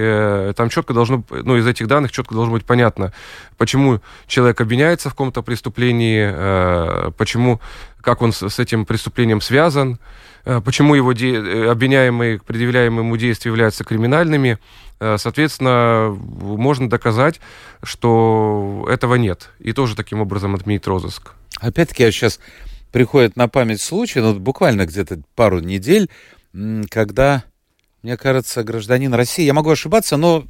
[0.58, 3.14] там четко должно, ну, из этих данных четко должно быть понятно,
[3.58, 7.62] почему человек обвиняется в каком-то преступлении, почему,
[8.02, 9.98] как он с этим преступлением связан,
[10.66, 11.70] почему его де...
[11.70, 14.60] обвиняемые, предъявляемые ему действия являются криминальными.
[15.00, 17.40] Соответственно, можно доказать,
[17.84, 19.52] что этого нет.
[19.60, 21.34] И тоже таким образом отменить розыск.
[21.60, 22.40] Опять-таки, я сейчас
[22.92, 26.10] приходит на память случай, ну, буквально где-то пару недель,
[26.90, 27.44] когда,
[28.02, 30.46] мне кажется, гражданин России, я могу ошибаться, но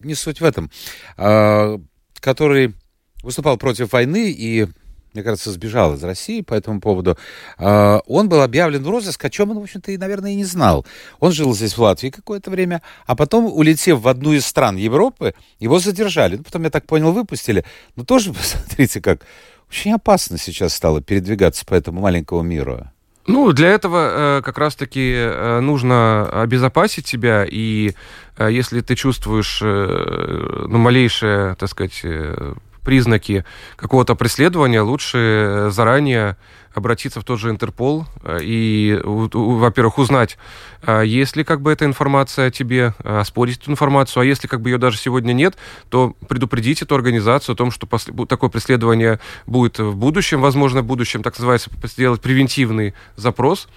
[0.00, 0.70] не суть в этом,
[1.16, 1.78] а,
[2.20, 2.74] который
[3.22, 4.68] выступал против войны и,
[5.14, 7.16] мне кажется, сбежал из России по этому поводу,
[7.58, 10.44] а, он был объявлен в розыск, о чем он, в общем-то, и, наверное, и не
[10.44, 10.86] знал.
[11.20, 15.34] Он жил здесь, в Латвии, какое-то время, а потом, улетев в одну из стран Европы,
[15.58, 16.36] его задержали.
[16.36, 17.64] Ну, потом, я так понял, выпустили.
[17.96, 19.22] Но тоже, посмотрите, как
[19.68, 22.90] очень опасно сейчас стало передвигаться по этому маленькому миру.
[23.26, 27.92] Ну, для этого э, как раз-таки э, нужно обезопасить себя, и
[28.36, 33.44] э, если ты чувствуешь э, ну, малейшее, так сказать, э, признаки
[33.76, 36.36] какого-то преследования, лучше заранее
[36.74, 40.38] обратиться в тот же Интерпол э, и, во-первых, узнать,
[40.82, 44.46] а есть ли как бы эта информация о тебе, а оспорить эту информацию, а если
[44.46, 45.56] как бы ее даже сегодня нет,
[45.90, 47.86] то предупредить эту организацию о том, что
[48.26, 53.68] такое преследование будет в будущем, возможно, в будущем, так называется, сделать превентивный запрос,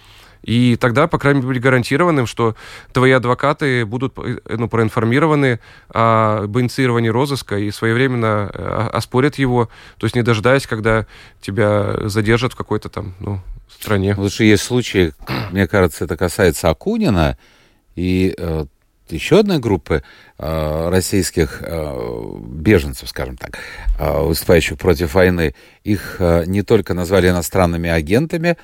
[0.45, 2.55] и тогда, по крайней мере, гарантированным, что
[2.93, 10.05] твои адвокаты будут э, ну, проинформированы об инициировании розыска и своевременно э, оспорят его, то
[10.05, 11.08] есть не дожидаясь, когда
[11.41, 14.15] тебя задержат в какой-то там ну, стране.
[14.29, 15.13] Что есть случаи,
[15.51, 17.39] мне кажется, это касается Акунина
[17.95, 18.65] и э,
[19.10, 20.03] еще одной группы
[20.38, 23.58] э, российских э, беженцев, скажем так,
[23.97, 25.55] э, выступающих против войны.
[25.84, 28.58] Их э, не только назвали иностранными агентами,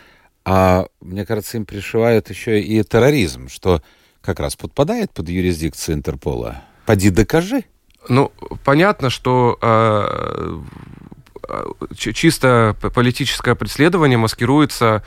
[0.43, 3.81] а мне кажется, им пришивают еще и терроризм, что
[4.21, 6.63] как раз подпадает под юрисдикцию Интерпола.
[6.85, 7.65] Поди докажи.
[8.09, 8.31] Ну,
[8.63, 10.59] понятно, что э,
[11.95, 15.03] чисто политическое преследование маскируется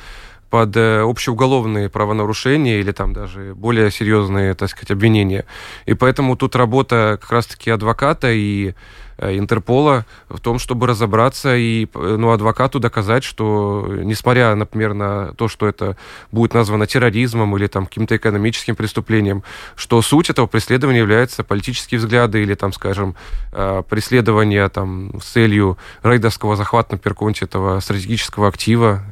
[0.50, 5.46] под э, общеуголовные правонарушения или там даже более серьезные, так сказать, обвинения.
[5.86, 8.72] И поэтому тут работа как раз-таки адвоката и Э,
[9.18, 15.48] Интерпола в том, чтобы разобраться и э, ну, адвокату доказать, что несмотря, например, на то,
[15.48, 15.96] что это
[16.32, 19.42] будет названо терроризмом или там каким-то экономическим преступлением,
[19.76, 23.14] что суть этого преследования является политические взгляды или там, скажем,
[23.52, 29.02] э, преследование там с целью рейдерского захвата, например, какого-нибудь этого стратегического актива,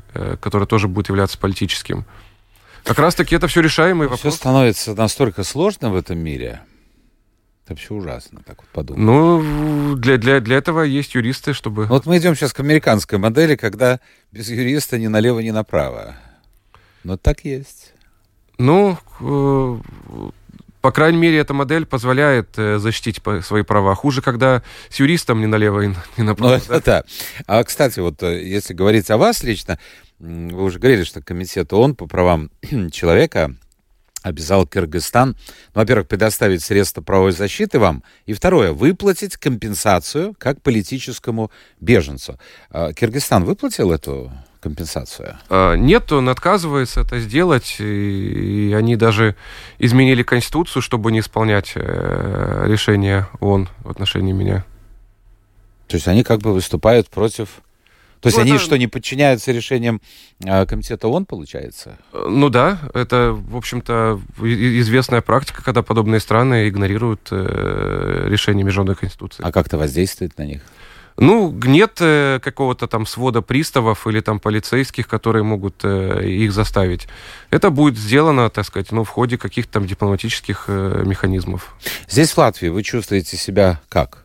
[0.41, 2.05] который тоже будет являться политическим.
[2.85, 4.21] Как раз-таки это все решаемый вопрос.
[4.21, 6.61] Все становится настолько сложным в этом мире,
[7.73, 9.03] это вообще ужасно, так вот подумать.
[9.03, 11.87] Ну, для, для, для этого есть юристы, чтобы...
[11.87, 16.17] Вот мы идем сейчас к американской модели, когда без юриста ни налево, ни направо.
[17.05, 17.95] Но так есть.
[18.59, 19.79] Ну, э,
[20.81, 23.95] по крайней мере, эта модель позволяет э, защитить свои права.
[23.95, 25.81] Хуже, когда с юристом ни налево,
[26.17, 26.51] ни направо.
[26.51, 27.05] Ну, это да.
[27.47, 29.79] А, кстати, вот э, если говорить о вас лично,
[30.19, 32.51] вы уже говорили, что комитет ООН по правам
[32.93, 33.57] человека
[34.23, 35.37] обязал Кыргызстан,
[35.75, 42.39] ну, во-первых, предоставить средства правовой защиты вам, и второе, выплатить компенсацию как политическому беженцу.
[42.71, 45.39] А, Кыргызстан выплатил эту компенсацию?
[45.49, 49.37] А, нет, он отказывается это сделать, и они даже
[49.79, 54.65] изменили Конституцию, чтобы не исполнять э, решение ООН в отношении меня.
[55.89, 57.61] То есть они как бы выступают против
[58.23, 58.63] то есть ну, они это...
[58.63, 60.01] что, не подчиняются решениям
[60.45, 61.99] э, Комитета ООН, получается?
[62.13, 69.43] Ну да, это, в общем-то, известная практика, когда подобные страны игнорируют э, решения Международной Конституции.
[69.45, 70.63] А как это воздействует на них?
[71.17, 77.09] Ну, нет э, какого-то там свода приставов или там полицейских, которые могут э, их заставить.
[77.51, 81.75] Это будет сделано, так сказать, ну, в ходе каких-то там дипломатических э, механизмов.
[82.09, 84.22] Здесь, в Латвии, вы чувствуете себя как?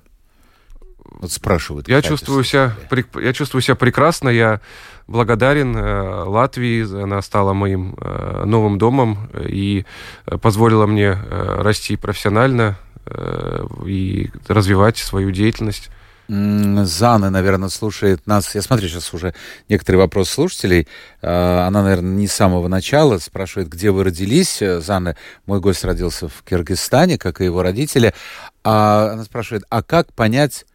[1.19, 1.87] Вот спрашивают.
[1.87, 2.75] Я чувствую, себя,
[3.19, 4.29] я чувствую себя прекрасно.
[4.29, 4.61] Я
[5.07, 7.01] благодарен э, Латвии.
[7.03, 9.85] Она стала моим э, новым домом и
[10.41, 15.89] позволила мне э, расти профессионально э, и развивать свою деятельность.
[16.29, 18.53] Зана, наверное, слушает нас.
[18.53, 19.33] Я смотрю сейчас уже
[19.69, 20.87] некоторые вопросы слушателей.
[21.23, 24.61] Э, она, наверное, не с самого начала спрашивает, где вы родились.
[24.61, 25.15] Зана,
[25.47, 28.13] мой гость родился в Киргизстане, как и его родители.
[28.63, 30.65] А она спрашивает, а как понять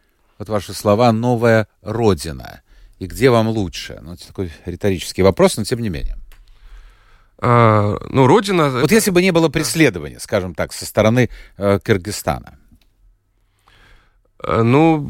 [0.43, 2.61] вот ваши слова, новая родина?
[2.99, 3.99] И где вам лучше?
[4.01, 6.17] Ну, это такой риторический вопрос, но тем не менее.
[7.37, 8.69] А, ну, родина...
[8.69, 8.93] Вот это...
[8.93, 12.57] если бы не было преследования, скажем так, со стороны э, Кыргызстана.
[14.39, 15.09] А, ну,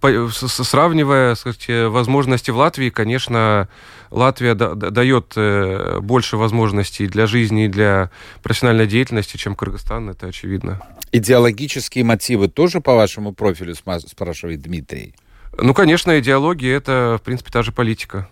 [0.00, 3.68] сравнивая сказать, возможности в Латвии, конечно,
[4.10, 8.10] Латвия дает э, больше возможностей для жизни и для
[8.42, 10.80] профессиональной деятельности, чем Кыргызстан, это очевидно.
[11.12, 15.14] Идеологические мотивы тоже по вашему профилю, спрашивает Дмитрий?
[15.58, 18.28] Ну, конечно, идеология– это, в принципе, та же политика.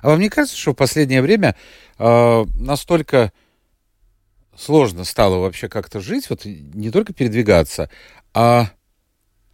[0.00, 1.56] А вам не кажется, что в последнее время
[1.98, 3.32] э, настолько
[4.56, 7.90] сложно стало вообще как-то жить, вот не только передвигаться,
[8.34, 8.70] а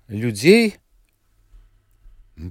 [0.08, 0.76] людей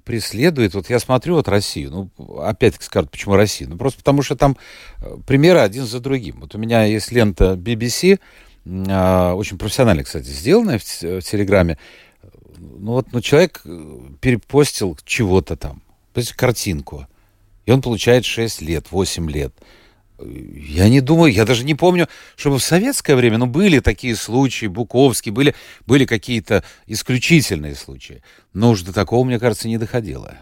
[0.04, 3.68] преследует, вот я смотрю вот Россию, ну, опять-таки скажут, почему Россия?
[3.68, 4.58] Ну, просто потому что там
[5.00, 6.42] э, примеры один за другим.
[6.42, 8.20] Вот у меня есть лента BBC,
[8.66, 11.78] э, очень профессионально, кстати, сделанная в, в Телеграме.
[12.58, 15.82] Ну, вот ну, человек э, перепостил чего-то там,
[16.14, 17.08] то есть картинку,
[17.66, 19.54] и он получает 6 лет, 8 лет.
[20.20, 24.66] Я не думаю, я даже не помню, чтобы в советское время, ну, были такие случаи,
[24.66, 25.54] Буковский, были,
[25.86, 28.24] были какие-то исключительные случаи.
[28.54, 30.36] Но уж до такого, мне кажется, не доходило.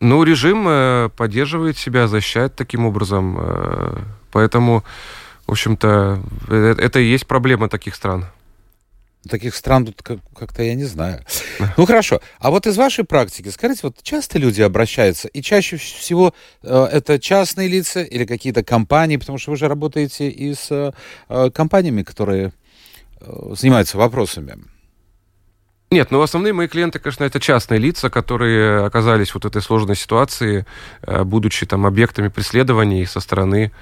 [0.00, 3.36] Ну, режим э, поддерживает себя, защищает таким образом.
[3.38, 3.98] Э,
[4.30, 4.84] поэтому,
[5.46, 8.26] в общем-то, э, это и есть проблема таких стран.
[9.28, 10.02] Таких стран тут
[10.36, 11.24] как-то я не знаю.
[11.76, 12.20] Ну хорошо.
[12.38, 17.18] А вот из вашей практики, скажите, вот часто люди обращаются, и чаще всего э, это
[17.18, 20.92] частные лица или какие-то компании, потому что вы же работаете и с
[21.28, 22.52] э, компаниями, которые
[23.20, 24.56] э, занимаются вопросами.
[25.90, 30.66] Нет, ну основные мои клиенты, конечно, это частные лица, которые оказались вот этой сложной ситуации,
[31.02, 33.72] э, будучи там объектами преследований со стороны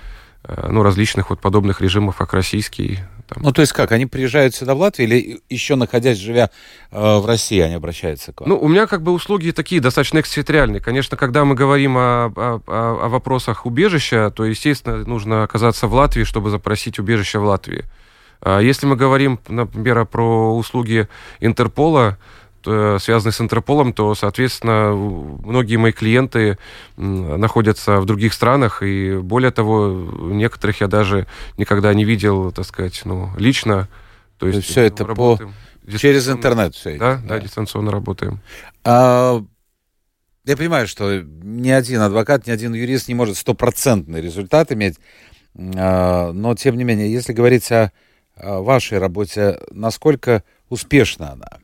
[0.68, 3.00] ну, различных вот подобных режимов, как российский.
[3.26, 3.42] Там.
[3.42, 6.50] Ну, то есть как, они приезжают сюда в Латвию или еще находясь, живя
[6.92, 8.50] э, в России, они обращаются к вам?
[8.50, 10.80] Ну, у меня как бы услуги такие, достаточно экстерриториальные.
[10.80, 16.24] Конечно, когда мы говорим о, о, о вопросах убежища, то, естественно, нужно оказаться в Латвии,
[16.24, 17.85] чтобы запросить убежище в Латвии.
[18.40, 21.09] А если мы говорим, например, про услуги
[21.40, 22.18] Интерпола,
[22.66, 26.59] Э, связанные с Интерполом, то, соответственно, многие мои клиенты
[26.96, 29.88] находятся в других странах, и более того,
[30.33, 31.26] некоторых я даже
[31.59, 33.88] никогда не видел, так сказать, ну, лично.
[34.38, 35.38] То есть, все это по...
[35.96, 38.40] через интернет все да, да, да, дистанционно работаем.
[38.85, 39.42] А,
[40.44, 44.96] я понимаю, что ни один адвокат, ни один юрист не может стопроцентный результат иметь,
[45.55, 47.92] а, но, тем не менее, если говорить о
[48.37, 51.61] вашей работе, насколько успешна она?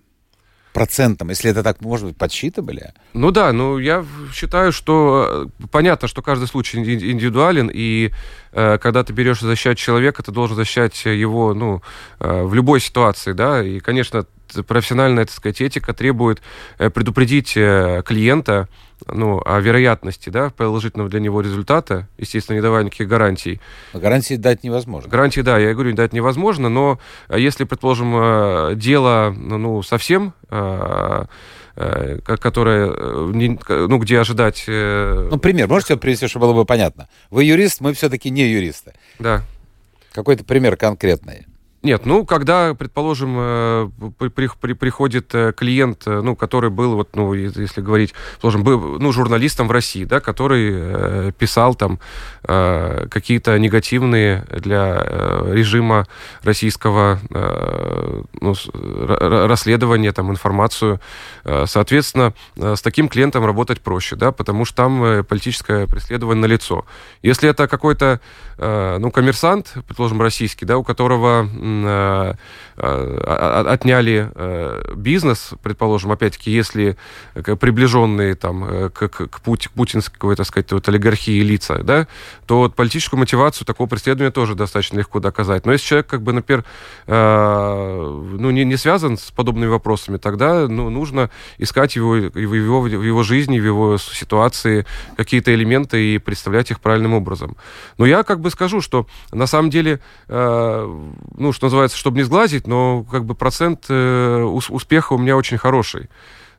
[0.73, 2.93] Процентом, если это так, может быть, подсчитывали?
[3.13, 8.11] Ну да, ну я считаю, что э, понятно, что каждый случай индивидуален, и
[8.53, 11.83] э, когда ты берешь защищать человека, ты должен защищать его, ну,
[12.21, 14.27] э, в любой ситуации, да, и, конечно,
[14.67, 16.43] профессиональная, так сказать, этика требует
[16.79, 18.69] э, предупредить э, клиента,
[19.07, 23.61] ну, о вероятности, да, положительного для него результата, естественно, не давая никаких гарантий.
[23.93, 25.11] гарантии дать невозможно.
[25.11, 26.99] Гарантии, да, я говорю, дать невозможно, но
[27.31, 31.25] если, предположим, э, дело, ну, совсем э,
[31.77, 34.65] э, которое, ну, где ожидать...
[34.67, 37.09] Ну, пример можете привести, чтобы было бы понятно?
[37.31, 38.93] Вы юрист, мы все-таки не юристы.
[39.19, 39.43] Да.
[40.13, 41.47] Какой-то пример конкретный.
[41.83, 47.17] Нет, ну, когда, предположим, э, при, при, приходит э, клиент, э, ну, который был, вот,
[47.17, 51.99] ну, если говорить, предположим, был, ну, журналистом в России, да, который писал там
[52.43, 55.03] какие-то негативные для
[55.51, 56.07] режима
[56.43, 57.21] российского
[58.41, 58.55] ну,
[59.49, 61.01] расследования, там, информацию,
[61.67, 66.85] соответственно, с таким клиентом работать проще, да, потому что там политическое преследование на лицо.
[67.23, 68.21] Если это какой-то,
[68.59, 71.49] ну, коммерсант, предположим, российский, да, у которого
[72.77, 76.97] отняли э, бизнес, предположим, опять-таки, если
[77.35, 82.07] приближенные там, к, к, к путинской, так сказать, вот, олигархии лица, да,
[82.47, 85.67] то вот политическую мотивацию такого преследования тоже достаточно легко доказать.
[85.67, 86.65] Но если человек, как бы, например,
[87.07, 93.23] ну, не, не связан с подобными вопросами, тогда ну, нужно искать его, его, в его
[93.23, 97.57] жизни, в его ситуации какие-то элементы и представлять их правильным образом.
[97.99, 102.67] Но я как бы скажу, что на самом деле, ну, что называется, чтобы не сглазить,
[102.67, 106.09] но как бы процент э, успеха у меня очень хороший.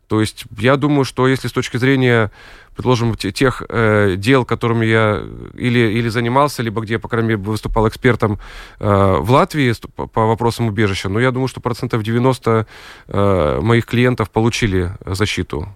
[0.07, 2.31] То есть я думаю, что если с точки зрения,
[2.75, 5.23] предложим, тех э, дел, которыми я
[5.55, 8.39] или, или занимался, либо где, по крайней мере, выступал экспертом
[8.79, 12.67] э, в Латвии по, по вопросам убежища, но я думаю, что процентов 90
[13.07, 15.69] э, моих клиентов получили защиту.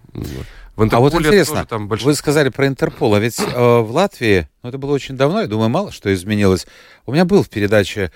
[0.77, 2.11] В а вот интересно, там большой...
[2.11, 5.47] вы сказали про Интерпол, а ведь э, в Латвии, ну это было очень давно, я
[5.47, 6.67] думаю, мало что изменилось.
[7.07, 8.11] У меня был в передаче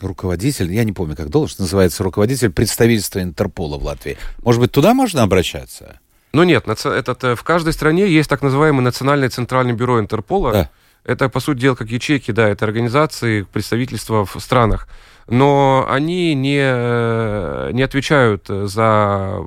[0.00, 4.16] руководитель, я не помню, как должен называется, руководитель представительства Интерпола в Латвии.
[4.42, 6.00] Может быть, туда можно обращаться?
[6.32, 10.52] Ну нет, этот, э, в каждой стране есть так называемый Национальный центральный бюро Интерпола.
[10.52, 10.70] Да.
[11.04, 14.88] Это, по сути дела, как ячейки, да, это организации, представительства в странах
[15.30, 19.38] но они не, э, не отвечают за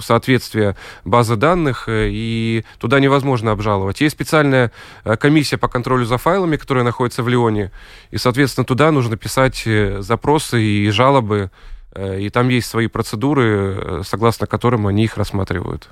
[0.00, 4.00] соответствие базы данных, э, и туда невозможно обжаловать.
[4.00, 4.70] Есть специальная
[5.04, 7.72] э, комиссия по контролю за файлами, которая находится в Лионе,
[8.12, 9.66] и, соответственно, туда нужно писать
[9.98, 11.50] запросы и жалобы,
[11.96, 15.90] и там есть свои процедуры, согласно которым они их рассматривают.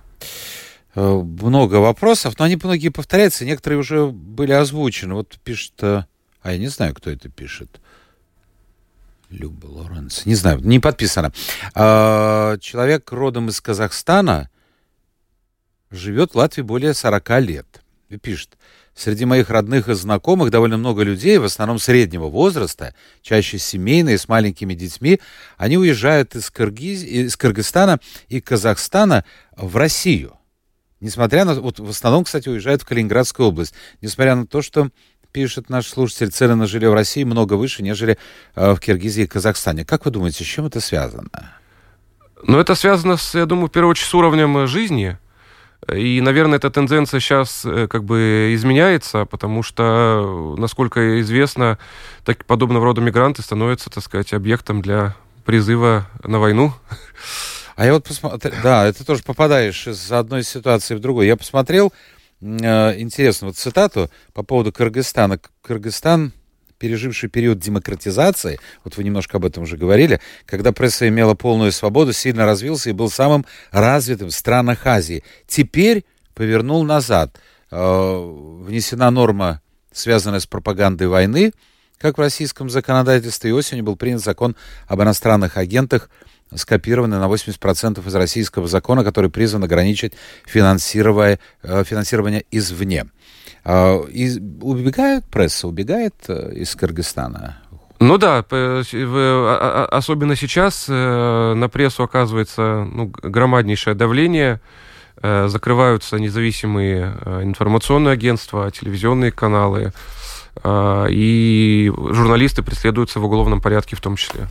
[0.95, 5.15] Много вопросов, но они многие повторяются, некоторые уже были озвучены.
[5.15, 6.07] Вот пишет, а
[6.45, 7.81] я не знаю, кто это пишет.
[9.33, 11.33] Люба Лоренс, не знаю, не подписано.
[11.75, 14.51] А, человек родом из Казахстана
[15.91, 17.83] живет в Латвии более 40 лет.
[18.11, 18.59] И пишет,
[18.95, 24.29] среди моих родных и знакомых довольно много людей, в основном среднего возраста, чаще семейные, с
[24.29, 25.19] маленькими детьми.
[25.57, 27.03] Они уезжают из, Кыргиз...
[27.03, 29.25] из Кыргызстана и Казахстана
[29.57, 30.37] в Россию.
[31.01, 31.55] Несмотря на...
[31.55, 33.75] Вот в основном, кстати, уезжают в Калининградскую область.
[34.03, 34.91] Несмотря на то, что
[35.33, 38.19] пишет наш слушатель, цены на жилье в России много выше, нежели
[38.55, 39.85] э, в Киргизии и Казахстане.
[39.85, 41.31] Как вы думаете, с чем это связано?
[42.45, 45.17] Ну, это связано, с, я думаю, в первую очередь, с уровнем жизни.
[45.93, 51.79] И, наверное, эта тенденция сейчас э, как бы изменяется, потому что, насколько известно,
[52.25, 56.73] так, подобного рода мигранты становятся, так сказать, объектом для призыва на войну.
[57.75, 61.27] А я вот посмотрел, да, это тоже попадаешь из одной ситуации в другую.
[61.27, 61.93] Я посмотрел,
[62.43, 65.41] э, интересно, вот цитату по поводу Кыргызстана.
[65.63, 66.33] Кыргызстан,
[66.79, 72.13] переживший период демократизации, вот вы немножко об этом уже говорили, когда пресса имела полную свободу,
[72.13, 75.23] сильно развился и был самым развитым в странах Азии.
[75.47, 77.39] Теперь повернул назад.
[77.71, 79.63] Э, внесена норма,
[79.93, 81.53] связанная с пропагандой войны,
[81.99, 84.57] как в российском законодательстве, и осенью был принят закон
[84.89, 86.11] об иностранных агентах,
[86.57, 90.15] скопированы на 80% из российского закона, который призван ограничить
[90.47, 93.07] финансирование, э, финансирование извне.
[93.65, 97.59] А, и убегает пресса, убегает э, из Кыргызстана.
[98.01, 104.61] Ну да, а, а, особенно сейчас э, на прессу оказывается ну, громаднейшее давление,
[105.23, 109.93] закрываются независимые информационные агентства, телевизионные каналы,
[110.67, 114.49] и журналисты преследуются в уголовном порядке в том числе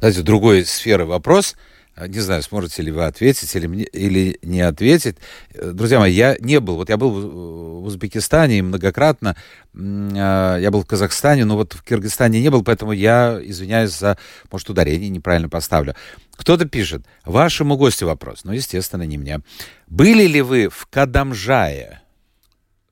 [0.00, 1.56] знаете, другой сферы вопрос.
[1.94, 5.16] А, не знаю, сможете ли вы ответить или, мне, или не ответить.
[5.52, 6.76] Э, друзья мои, я не был.
[6.76, 9.36] Вот я был в Узбекистане многократно.
[9.74, 14.16] А, я был в Казахстане, но вот в Киргизстане не был, поэтому я извиняюсь за,
[14.50, 15.94] может, ударение неправильно поставлю.
[16.36, 18.44] Кто-то пишет, вашему гостю вопрос.
[18.44, 19.40] Ну, естественно, не мне.
[19.86, 22.00] Были ли вы в Кадамжае?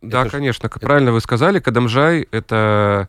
[0.02, 0.78] Да, это конечно, это...
[0.78, 3.08] правильно вы сказали, Кадамжай— это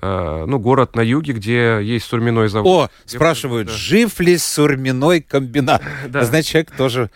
[0.00, 2.90] Э, ну, город на юге, где есть сурьмяной завод.
[2.90, 3.74] О, спрашивают, да.
[3.74, 5.82] жив ли сурьмяной комбинат?
[6.08, 6.24] Да.
[6.24, 7.10] Значит, человек тоже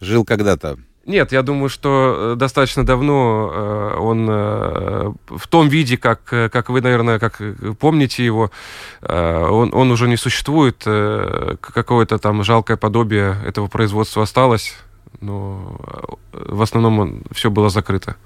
[0.00, 0.78] жил когда-то.
[1.06, 6.80] Нет, я думаю, что э, достаточно давно э, он в том виде, как, как вы,
[6.80, 7.40] наверное, как
[7.78, 8.50] помните его,
[9.02, 10.78] он, он уже не существует.
[10.80, 14.74] Какое-то там жалкое подобие этого производства осталось,
[15.20, 15.78] но
[16.32, 18.16] в основном все было закрыто.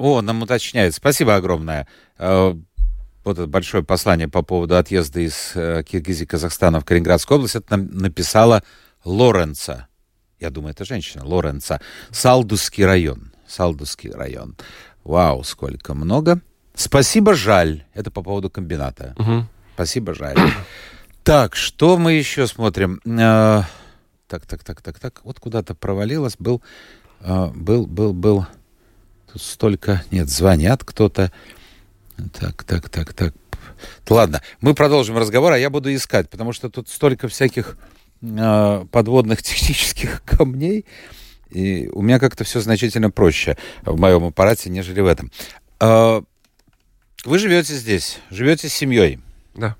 [0.00, 0.94] О, нам уточняют.
[0.94, 1.86] Спасибо огромное.
[2.16, 2.54] Э,
[3.22, 7.56] вот это большое послание по поводу отъезда из э, Киргизии Казахстана в Калининградскую область.
[7.56, 8.62] Это нам написала
[9.04, 9.88] Лоренца.
[10.38, 11.22] Я думаю, это женщина.
[11.22, 11.82] Лоренца.
[12.10, 13.30] Салдусский район.
[13.46, 14.56] Салдусский район.
[15.04, 16.40] Вау, сколько много.
[16.72, 17.84] Спасибо, жаль.
[17.92, 19.14] Это по поводу комбината.
[19.18, 19.44] Угу.
[19.74, 20.36] Спасибо, жаль.
[21.22, 23.02] Так, что мы еще смотрим?
[23.04, 23.64] Э,
[24.28, 25.20] так, так, так, так, так.
[25.24, 26.36] Вот куда-то провалилось.
[26.38, 26.62] Был,
[27.20, 28.46] был, был, был.
[29.32, 30.02] Тут столько...
[30.10, 31.32] Нет, звонят кто-то.
[32.38, 33.34] Так, так, так, так.
[34.08, 37.78] Ладно, мы продолжим разговор, а я буду искать, потому что тут столько всяких
[38.22, 40.84] э, подводных технических камней,
[41.50, 45.30] и у меня как-то все значительно проще в моем аппарате, нежели в этом.
[45.80, 46.20] Э,
[47.24, 49.20] вы живете здесь, живете с семьей.
[49.54, 49.76] Да.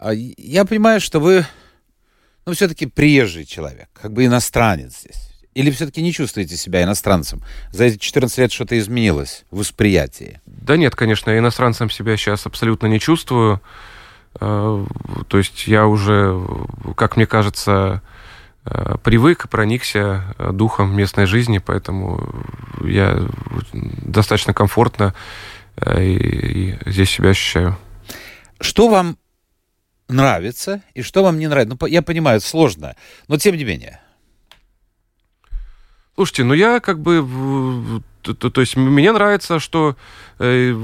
[0.00, 1.46] Э, я понимаю, что вы,
[2.46, 5.29] ну, все-таки приезжий человек, как бы иностранец здесь.
[5.54, 7.42] Или все-таки не чувствуете себя иностранцем?
[7.72, 10.40] За эти 14 лет что-то изменилось в восприятии?
[10.46, 13.60] Да нет, конечно, иностранцем себя сейчас абсолютно не чувствую.
[14.40, 14.86] Э,
[15.28, 16.40] то есть я уже,
[16.96, 18.02] как мне кажется,
[18.64, 22.28] э, привык, проникся э, духом местной жизни, поэтому
[22.84, 23.20] я
[23.72, 25.14] достаточно комфортно
[25.98, 27.76] и, здесь себя ощущаю.
[28.60, 29.16] Что вам
[30.08, 31.76] нравится и что вам не нравится?
[31.80, 32.94] Ну, я понимаю, это сложно,
[33.26, 34.00] но тем не менее.
[36.20, 38.02] Слушайте, ну я как бы...
[38.20, 39.96] То, то, то есть мне нравится, что
[40.38, 40.76] э,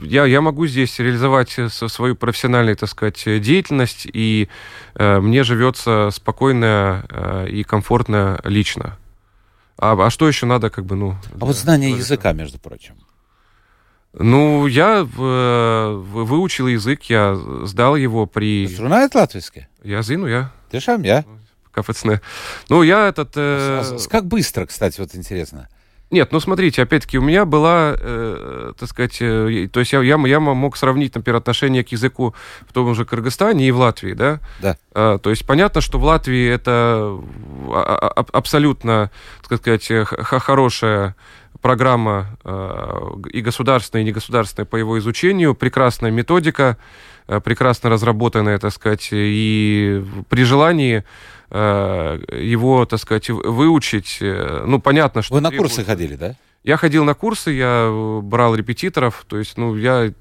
[0.00, 4.48] я, я могу здесь реализовать свою профессиональную, так сказать, деятельность, и
[4.94, 8.96] э, мне живется спокойно э, и комфортно лично.
[9.78, 11.16] А, а что еще надо, как бы, ну...
[11.40, 12.94] А вот знание языка, между прочим.
[14.12, 18.68] Ну, я э, выучил язык, я сдал его при...
[18.78, 19.66] Runājat latviešu?
[19.82, 20.50] Я zinu, jā.
[20.70, 21.24] Tiešām, jā?
[21.72, 22.14] КФЦН.
[22.68, 23.32] Ну, я этот...
[23.36, 23.82] Э...
[24.10, 25.68] Как быстро, кстати, вот интересно.
[26.10, 30.16] Нет, ну смотрите, опять-таки у меня была, э, так сказать, э, то есть я, я,
[30.16, 32.34] я мог сравнить, например, отношение к языку
[32.66, 34.40] в том же Кыргызстане и в Латвии, да?
[34.62, 34.78] Да.
[34.94, 37.20] А, то есть понятно, что в Латвии это
[37.68, 39.10] а, а, абсолютно,
[39.46, 41.14] так сказать, хорошая
[41.60, 43.00] программа э,
[43.32, 50.04] и государственная, и негосударственная по его изучению, прекрасная методика, э, прекрасно разработанная, так сказать, и
[50.28, 51.04] при желании
[51.50, 54.18] Э, его, так сказать, выучить.
[54.20, 55.34] Э, ну, понятно, что...
[55.34, 56.34] Вы на курсы ходили, да?
[56.68, 57.90] Я ходил на курсы, я
[58.22, 60.12] брал репетиторов, то есть, ну, я,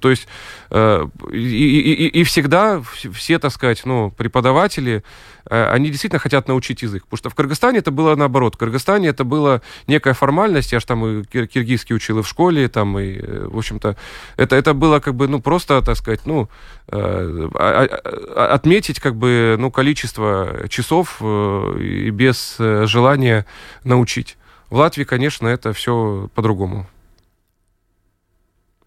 [0.00, 0.26] то, есть,
[0.70, 2.80] э, и, и, и всегда
[3.12, 5.04] все, так сказать, ну, преподаватели,
[5.50, 9.08] э, они действительно хотят научить язык, потому что в Кыргызстане это было наоборот, в Кыргызстане
[9.08, 12.98] это была некая формальность, я же там и кир киргизский учил и в школе, там,
[12.98, 13.98] и, э, в общем-то,
[14.38, 16.48] это, это было как бы, ну, просто, так сказать, ну,
[16.88, 18.00] э, а, а,
[18.34, 23.44] а, отметить, как бы, ну, количество часов э, и без э, желания
[23.84, 24.38] научить.
[24.74, 26.88] В Латвии, конечно, это все по-другому.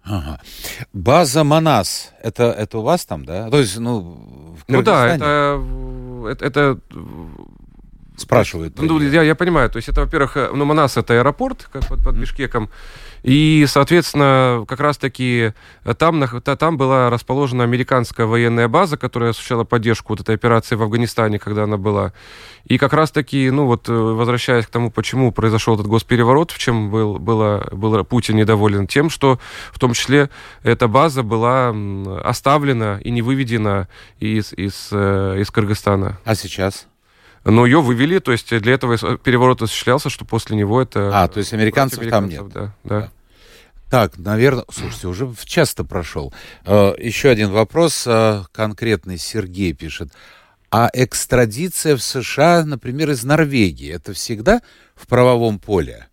[0.03, 0.41] Ага.
[0.91, 3.49] База Манас, это, это у вас там, да?
[3.49, 5.63] То есть, ну, Ну да, это,
[6.29, 6.79] это, это
[8.17, 8.73] Спрашивают.
[8.81, 9.69] Ну, я, я понимаю.
[9.69, 12.67] То есть это, во-первых, э, ну, Манас это аэропорт, как под, под Бишкеком.
[13.21, 15.53] И, соответственно, как раз-таки
[15.83, 20.81] э, там, там была расположена американская военная база, которая осуществляла поддержку вот этой операции в
[20.81, 22.11] Афганистане, когда она была.
[22.65, 26.89] И как раз-таки, ну вот, э, возвращаясь к тому, почему произошел этот госпереворот, в чем
[26.89, 29.39] был, было, был Путин недоволен тем, что
[29.71, 30.31] в том числе
[30.63, 31.75] эта база была
[32.23, 33.87] оставлена и не выведена
[34.19, 36.17] из, из, из Кыргызстана.
[36.25, 36.86] А сейчас?
[37.49, 41.23] Но ее вывели, то есть для этого переворот осуществлялся, что после него это...
[41.23, 42.53] А, то есть американцев, американцев там нет.
[42.53, 42.99] Да, да.
[43.01, 43.11] да.
[43.89, 46.33] Так, наверное, слушайте, уже часто прошел.
[46.65, 49.17] Э, еще один вопрос э, конкретный.
[49.17, 50.11] Сергей пишет.
[50.69, 54.61] А экстрадиция в США, например, из Норвегии, это всегда
[54.95, 56.07] в правовом поле?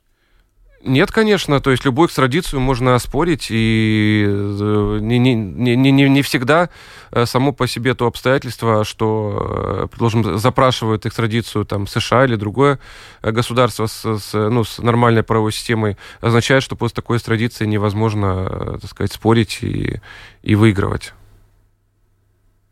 [0.86, 6.22] Нет, конечно, то есть любую экстрадицию можно оспорить, и э, не, не, не, не, не
[6.22, 6.68] всегда
[7.10, 12.80] э, само по себе то обстоятельство, что, предположим, запрашивают экстрадицию там, США или другое
[13.22, 18.78] государство с, с, ну, с нормальной правовой системой, означает, что после такой экстрадиции невозможно, э,
[18.82, 20.02] так сказать, спорить и,
[20.42, 21.14] и выигрывать.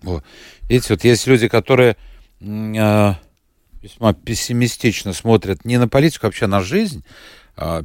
[0.04, 0.20] О,
[0.68, 1.96] видите, вот есть люди, которые
[2.42, 3.14] э,
[3.80, 7.08] весьма пессимистично смотрят не на политику, а вообще на жизнь, а,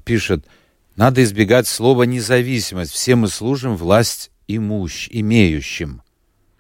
[0.04, 0.46] пишет,
[0.96, 2.92] надо избегать слова «независимость».
[2.92, 6.02] Все мы служим власть имущ, имеющим,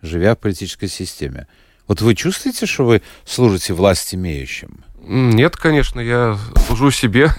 [0.01, 1.47] живя в политической системе.
[1.88, 4.84] Вот вы чувствуете, что вы служите власть имеющим?
[4.99, 6.38] Нет, конечно, я
[6.68, 7.30] служу себе.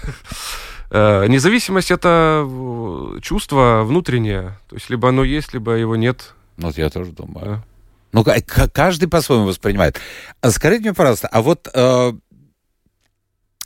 [0.91, 4.57] Э, независимость это э, чувство внутреннее.
[4.67, 6.33] То есть либо оно есть, либо его нет.
[6.57, 7.45] Вот я тоже думаю.
[7.45, 7.63] Да.
[8.11, 8.25] Ну,
[8.73, 9.99] каждый по-своему воспринимает.
[10.41, 12.13] А скажите мне, пожалуйста, а вот э,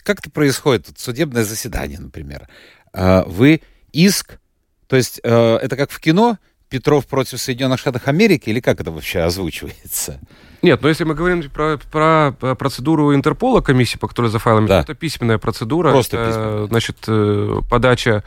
[0.04, 0.88] как это происходит?
[0.88, 2.48] Вот судебное заседание, например.
[2.94, 4.40] А, вы иск,
[4.88, 6.38] то есть э, это как в кино,
[6.74, 10.20] Петров против Соединенных Штатов Америки, или как это вообще озвучивается?
[10.64, 14.82] Нет, но если мы говорим про, про процедуру Интерпола, комиссии по которой за файлами, да.
[14.82, 15.92] то это письменная процедура.
[15.92, 16.66] Просто это, письменная.
[16.68, 18.24] Значит, э, подача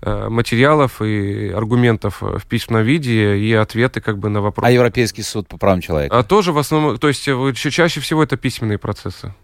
[0.00, 4.66] э, материалов и аргументов в письменном виде и ответы как бы на вопросы.
[4.66, 6.16] А Европейский суд по правам человека?
[6.16, 9.34] А тоже в основном, то есть чаще всего это письменные процессы.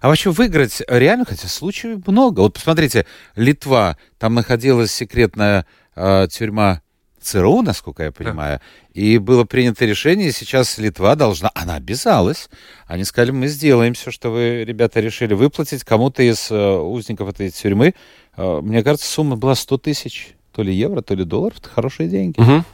[0.00, 2.40] А вообще выиграть реально, хотя случаев много.
[2.40, 5.66] Вот посмотрите, Литва, там находилась секретная
[5.96, 6.82] э, тюрьма
[7.20, 8.60] ЦРУ, насколько я понимаю,
[8.94, 9.00] да.
[9.00, 12.48] и было принято решение, сейчас Литва должна, она обязалась,
[12.86, 17.50] они сказали, мы сделаем все, что вы, ребята, решили выплатить кому-то из э, узников этой
[17.50, 17.94] тюрьмы.
[18.36, 22.08] Э, мне кажется, сумма была 100 тысяч, то ли евро, то ли долларов, это хорошие
[22.08, 22.40] деньги.
[22.40, 22.64] Угу.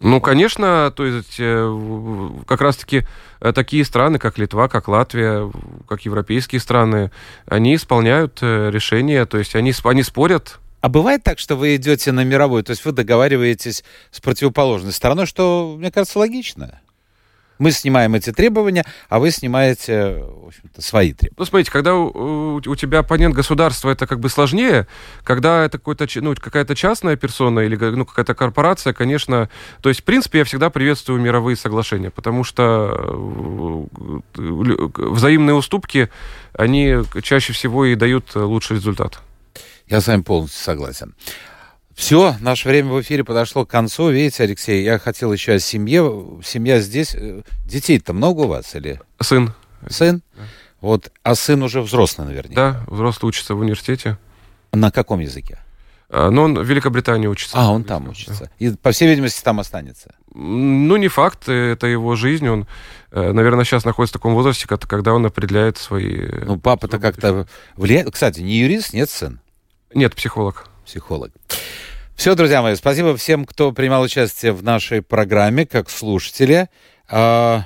[0.00, 3.06] Ну, конечно, то есть э, как раз-таки
[3.40, 5.52] э, такие страны, как Литва, как Латвия,
[5.86, 7.10] как европейские страны,
[7.44, 10.58] они исполняют э, решения, то есть они, они спорят.
[10.80, 15.26] А бывает так, что вы идете на мировую, то есть вы договариваетесь с противоположной стороной,
[15.26, 16.80] что, мне кажется, логично?
[17.60, 21.36] Мы снимаем эти требования, а вы снимаете, в общем-то, свои требования.
[21.38, 24.86] Ну, смотрите, когда у, у тебя оппонент государства, это как бы сложнее.
[25.24, 29.50] Когда это какой-то, ну, какая-то частная персона или ну, какая-то корпорация, конечно...
[29.82, 33.88] То есть, в принципе, я всегда приветствую мировые соглашения, потому что
[34.38, 36.08] э, взаимные уступки,
[36.54, 39.20] они чаще всего и дают лучший результат.
[39.86, 41.14] Я с вами полностью согласен.
[42.00, 44.08] Все, наше время в эфире подошло к концу.
[44.08, 46.40] Видите, Алексей, я хотел еще о семье.
[46.42, 47.14] Семья здесь.
[47.14, 48.98] Э, детей-то много у вас или?
[49.20, 49.52] Сын.
[49.86, 50.22] Сын?
[50.34, 50.42] Да.
[50.80, 52.54] Вот, а сын уже взрослый наверняка.
[52.72, 54.16] Да, взрослый учится в университете.
[54.72, 55.58] На каком языке?
[56.08, 57.58] А, но он в Великобритании учится.
[57.58, 58.50] А, он там учится.
[58.58, 60.14] И, по всей видимости, там останется.
[60.32, 62.48] Ну, не факт, это его жизнь.
[62.48, 62.66] Он,
[63.10, 66.28] э, наверное, сейчас находится в таком возрасте, когда он определяет свои...
[66.46, 67.46] Ну, папа-то как-то
[67.76, 68.10] влияет.
[68.10, 69.38] Кстати, не юрист, нет сын?
[69.92, 70.66] Нет, психолог.
[70.86, 71.30] Психолог.
[72.20, 76.68] Все, друзья мои, спасибо всем, кто принимал участие в нашей программе, как слушатели.
[77.08, 77.64] А...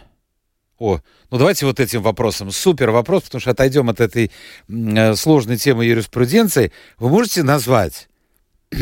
[0.79, 1.01] О,
[1.33, 2.53] ну давайте вот этим вопросом.
[2.53, 4.31] Супер вопрос, потому что отойдем от этой
[4.69, 6.71] э, сложной темы юриспруденции.
[7.01, 8.09] Вы можете назвать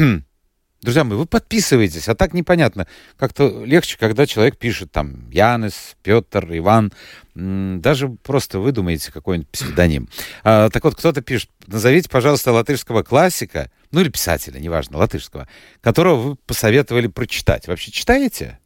[0.83, 2.89] Друзья мои, вы подписываетесь, а так непонятно.
[3.17, 6.93] Как-то легче, когда человек пишет там Янис, Петр, Иван.
[7.35, 10.09] Даже просто выдумаете какой-нибудь псевдоним.
[10.43, 15.47] А, так вот, кто-то пишет, назовите, пожалуйста, латышского классика, ну или писателя, неважно, латышского,
[15.81, 17.69] которого вы посоветовали прочитать.
[17.69, 18.59] Вообще читаете?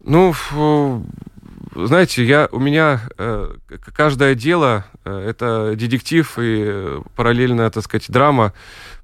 [0.00, 0.34] Ну,
[1.74, 3.54] знаете, я, у меня э,
[3.94, 8.52] каждое дело э, это детектив и э, параллельно, так сказать, драма.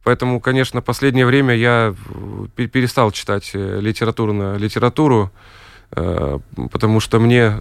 [0.02, 1.94] Поэтому, конечно, последнее время я
[2.56, 5.32] э, перестал читать э, литературную литературу,
[5.92, 6.38] э,
[6.70, 7.60] потому что мне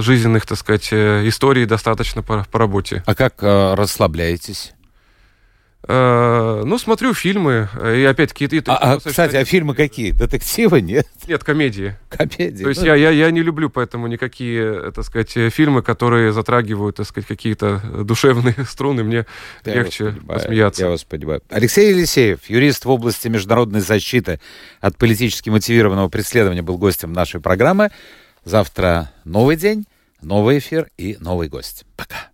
[0.00, 3.02] жизненных, так сказать, историй достаточно по, по работе.
[3.06, 4.72] А как расслабляетесь?
[5.90, 8.44] Э, ну, смотрю фильмы, и опять-таки...
[8.44, 10.10] И, а, а, кстати, а фильмы какие?
[10.10, 11.08] Детективы, нет?
[11.26, 11.96] Нет, комедии.
[12.10, 12.62] Комедии.
[12.62, 17.06] То есть я, я, я не люблю поэтому никакие, так сказать, фильмы, которые затрагивают, так
[17.06, 19.02] сказать, какие-то душевные струны.
[19.02, 19.24] Мне
[19.64, 20.84] я легче посмеяться.
[20.84, 21.40] Я вас понимаю.
[21.48, 24.40] Алексей Елисеев, юрист в области международной защиты
[24.82, 27.90] от политически мотивированного преследования, был гостем нашей программы.
[28.44, 29.86] Завтра новый день,
[30.20, 31.86] новый эфир и новый гость.
[31.96, 32.26] Пока.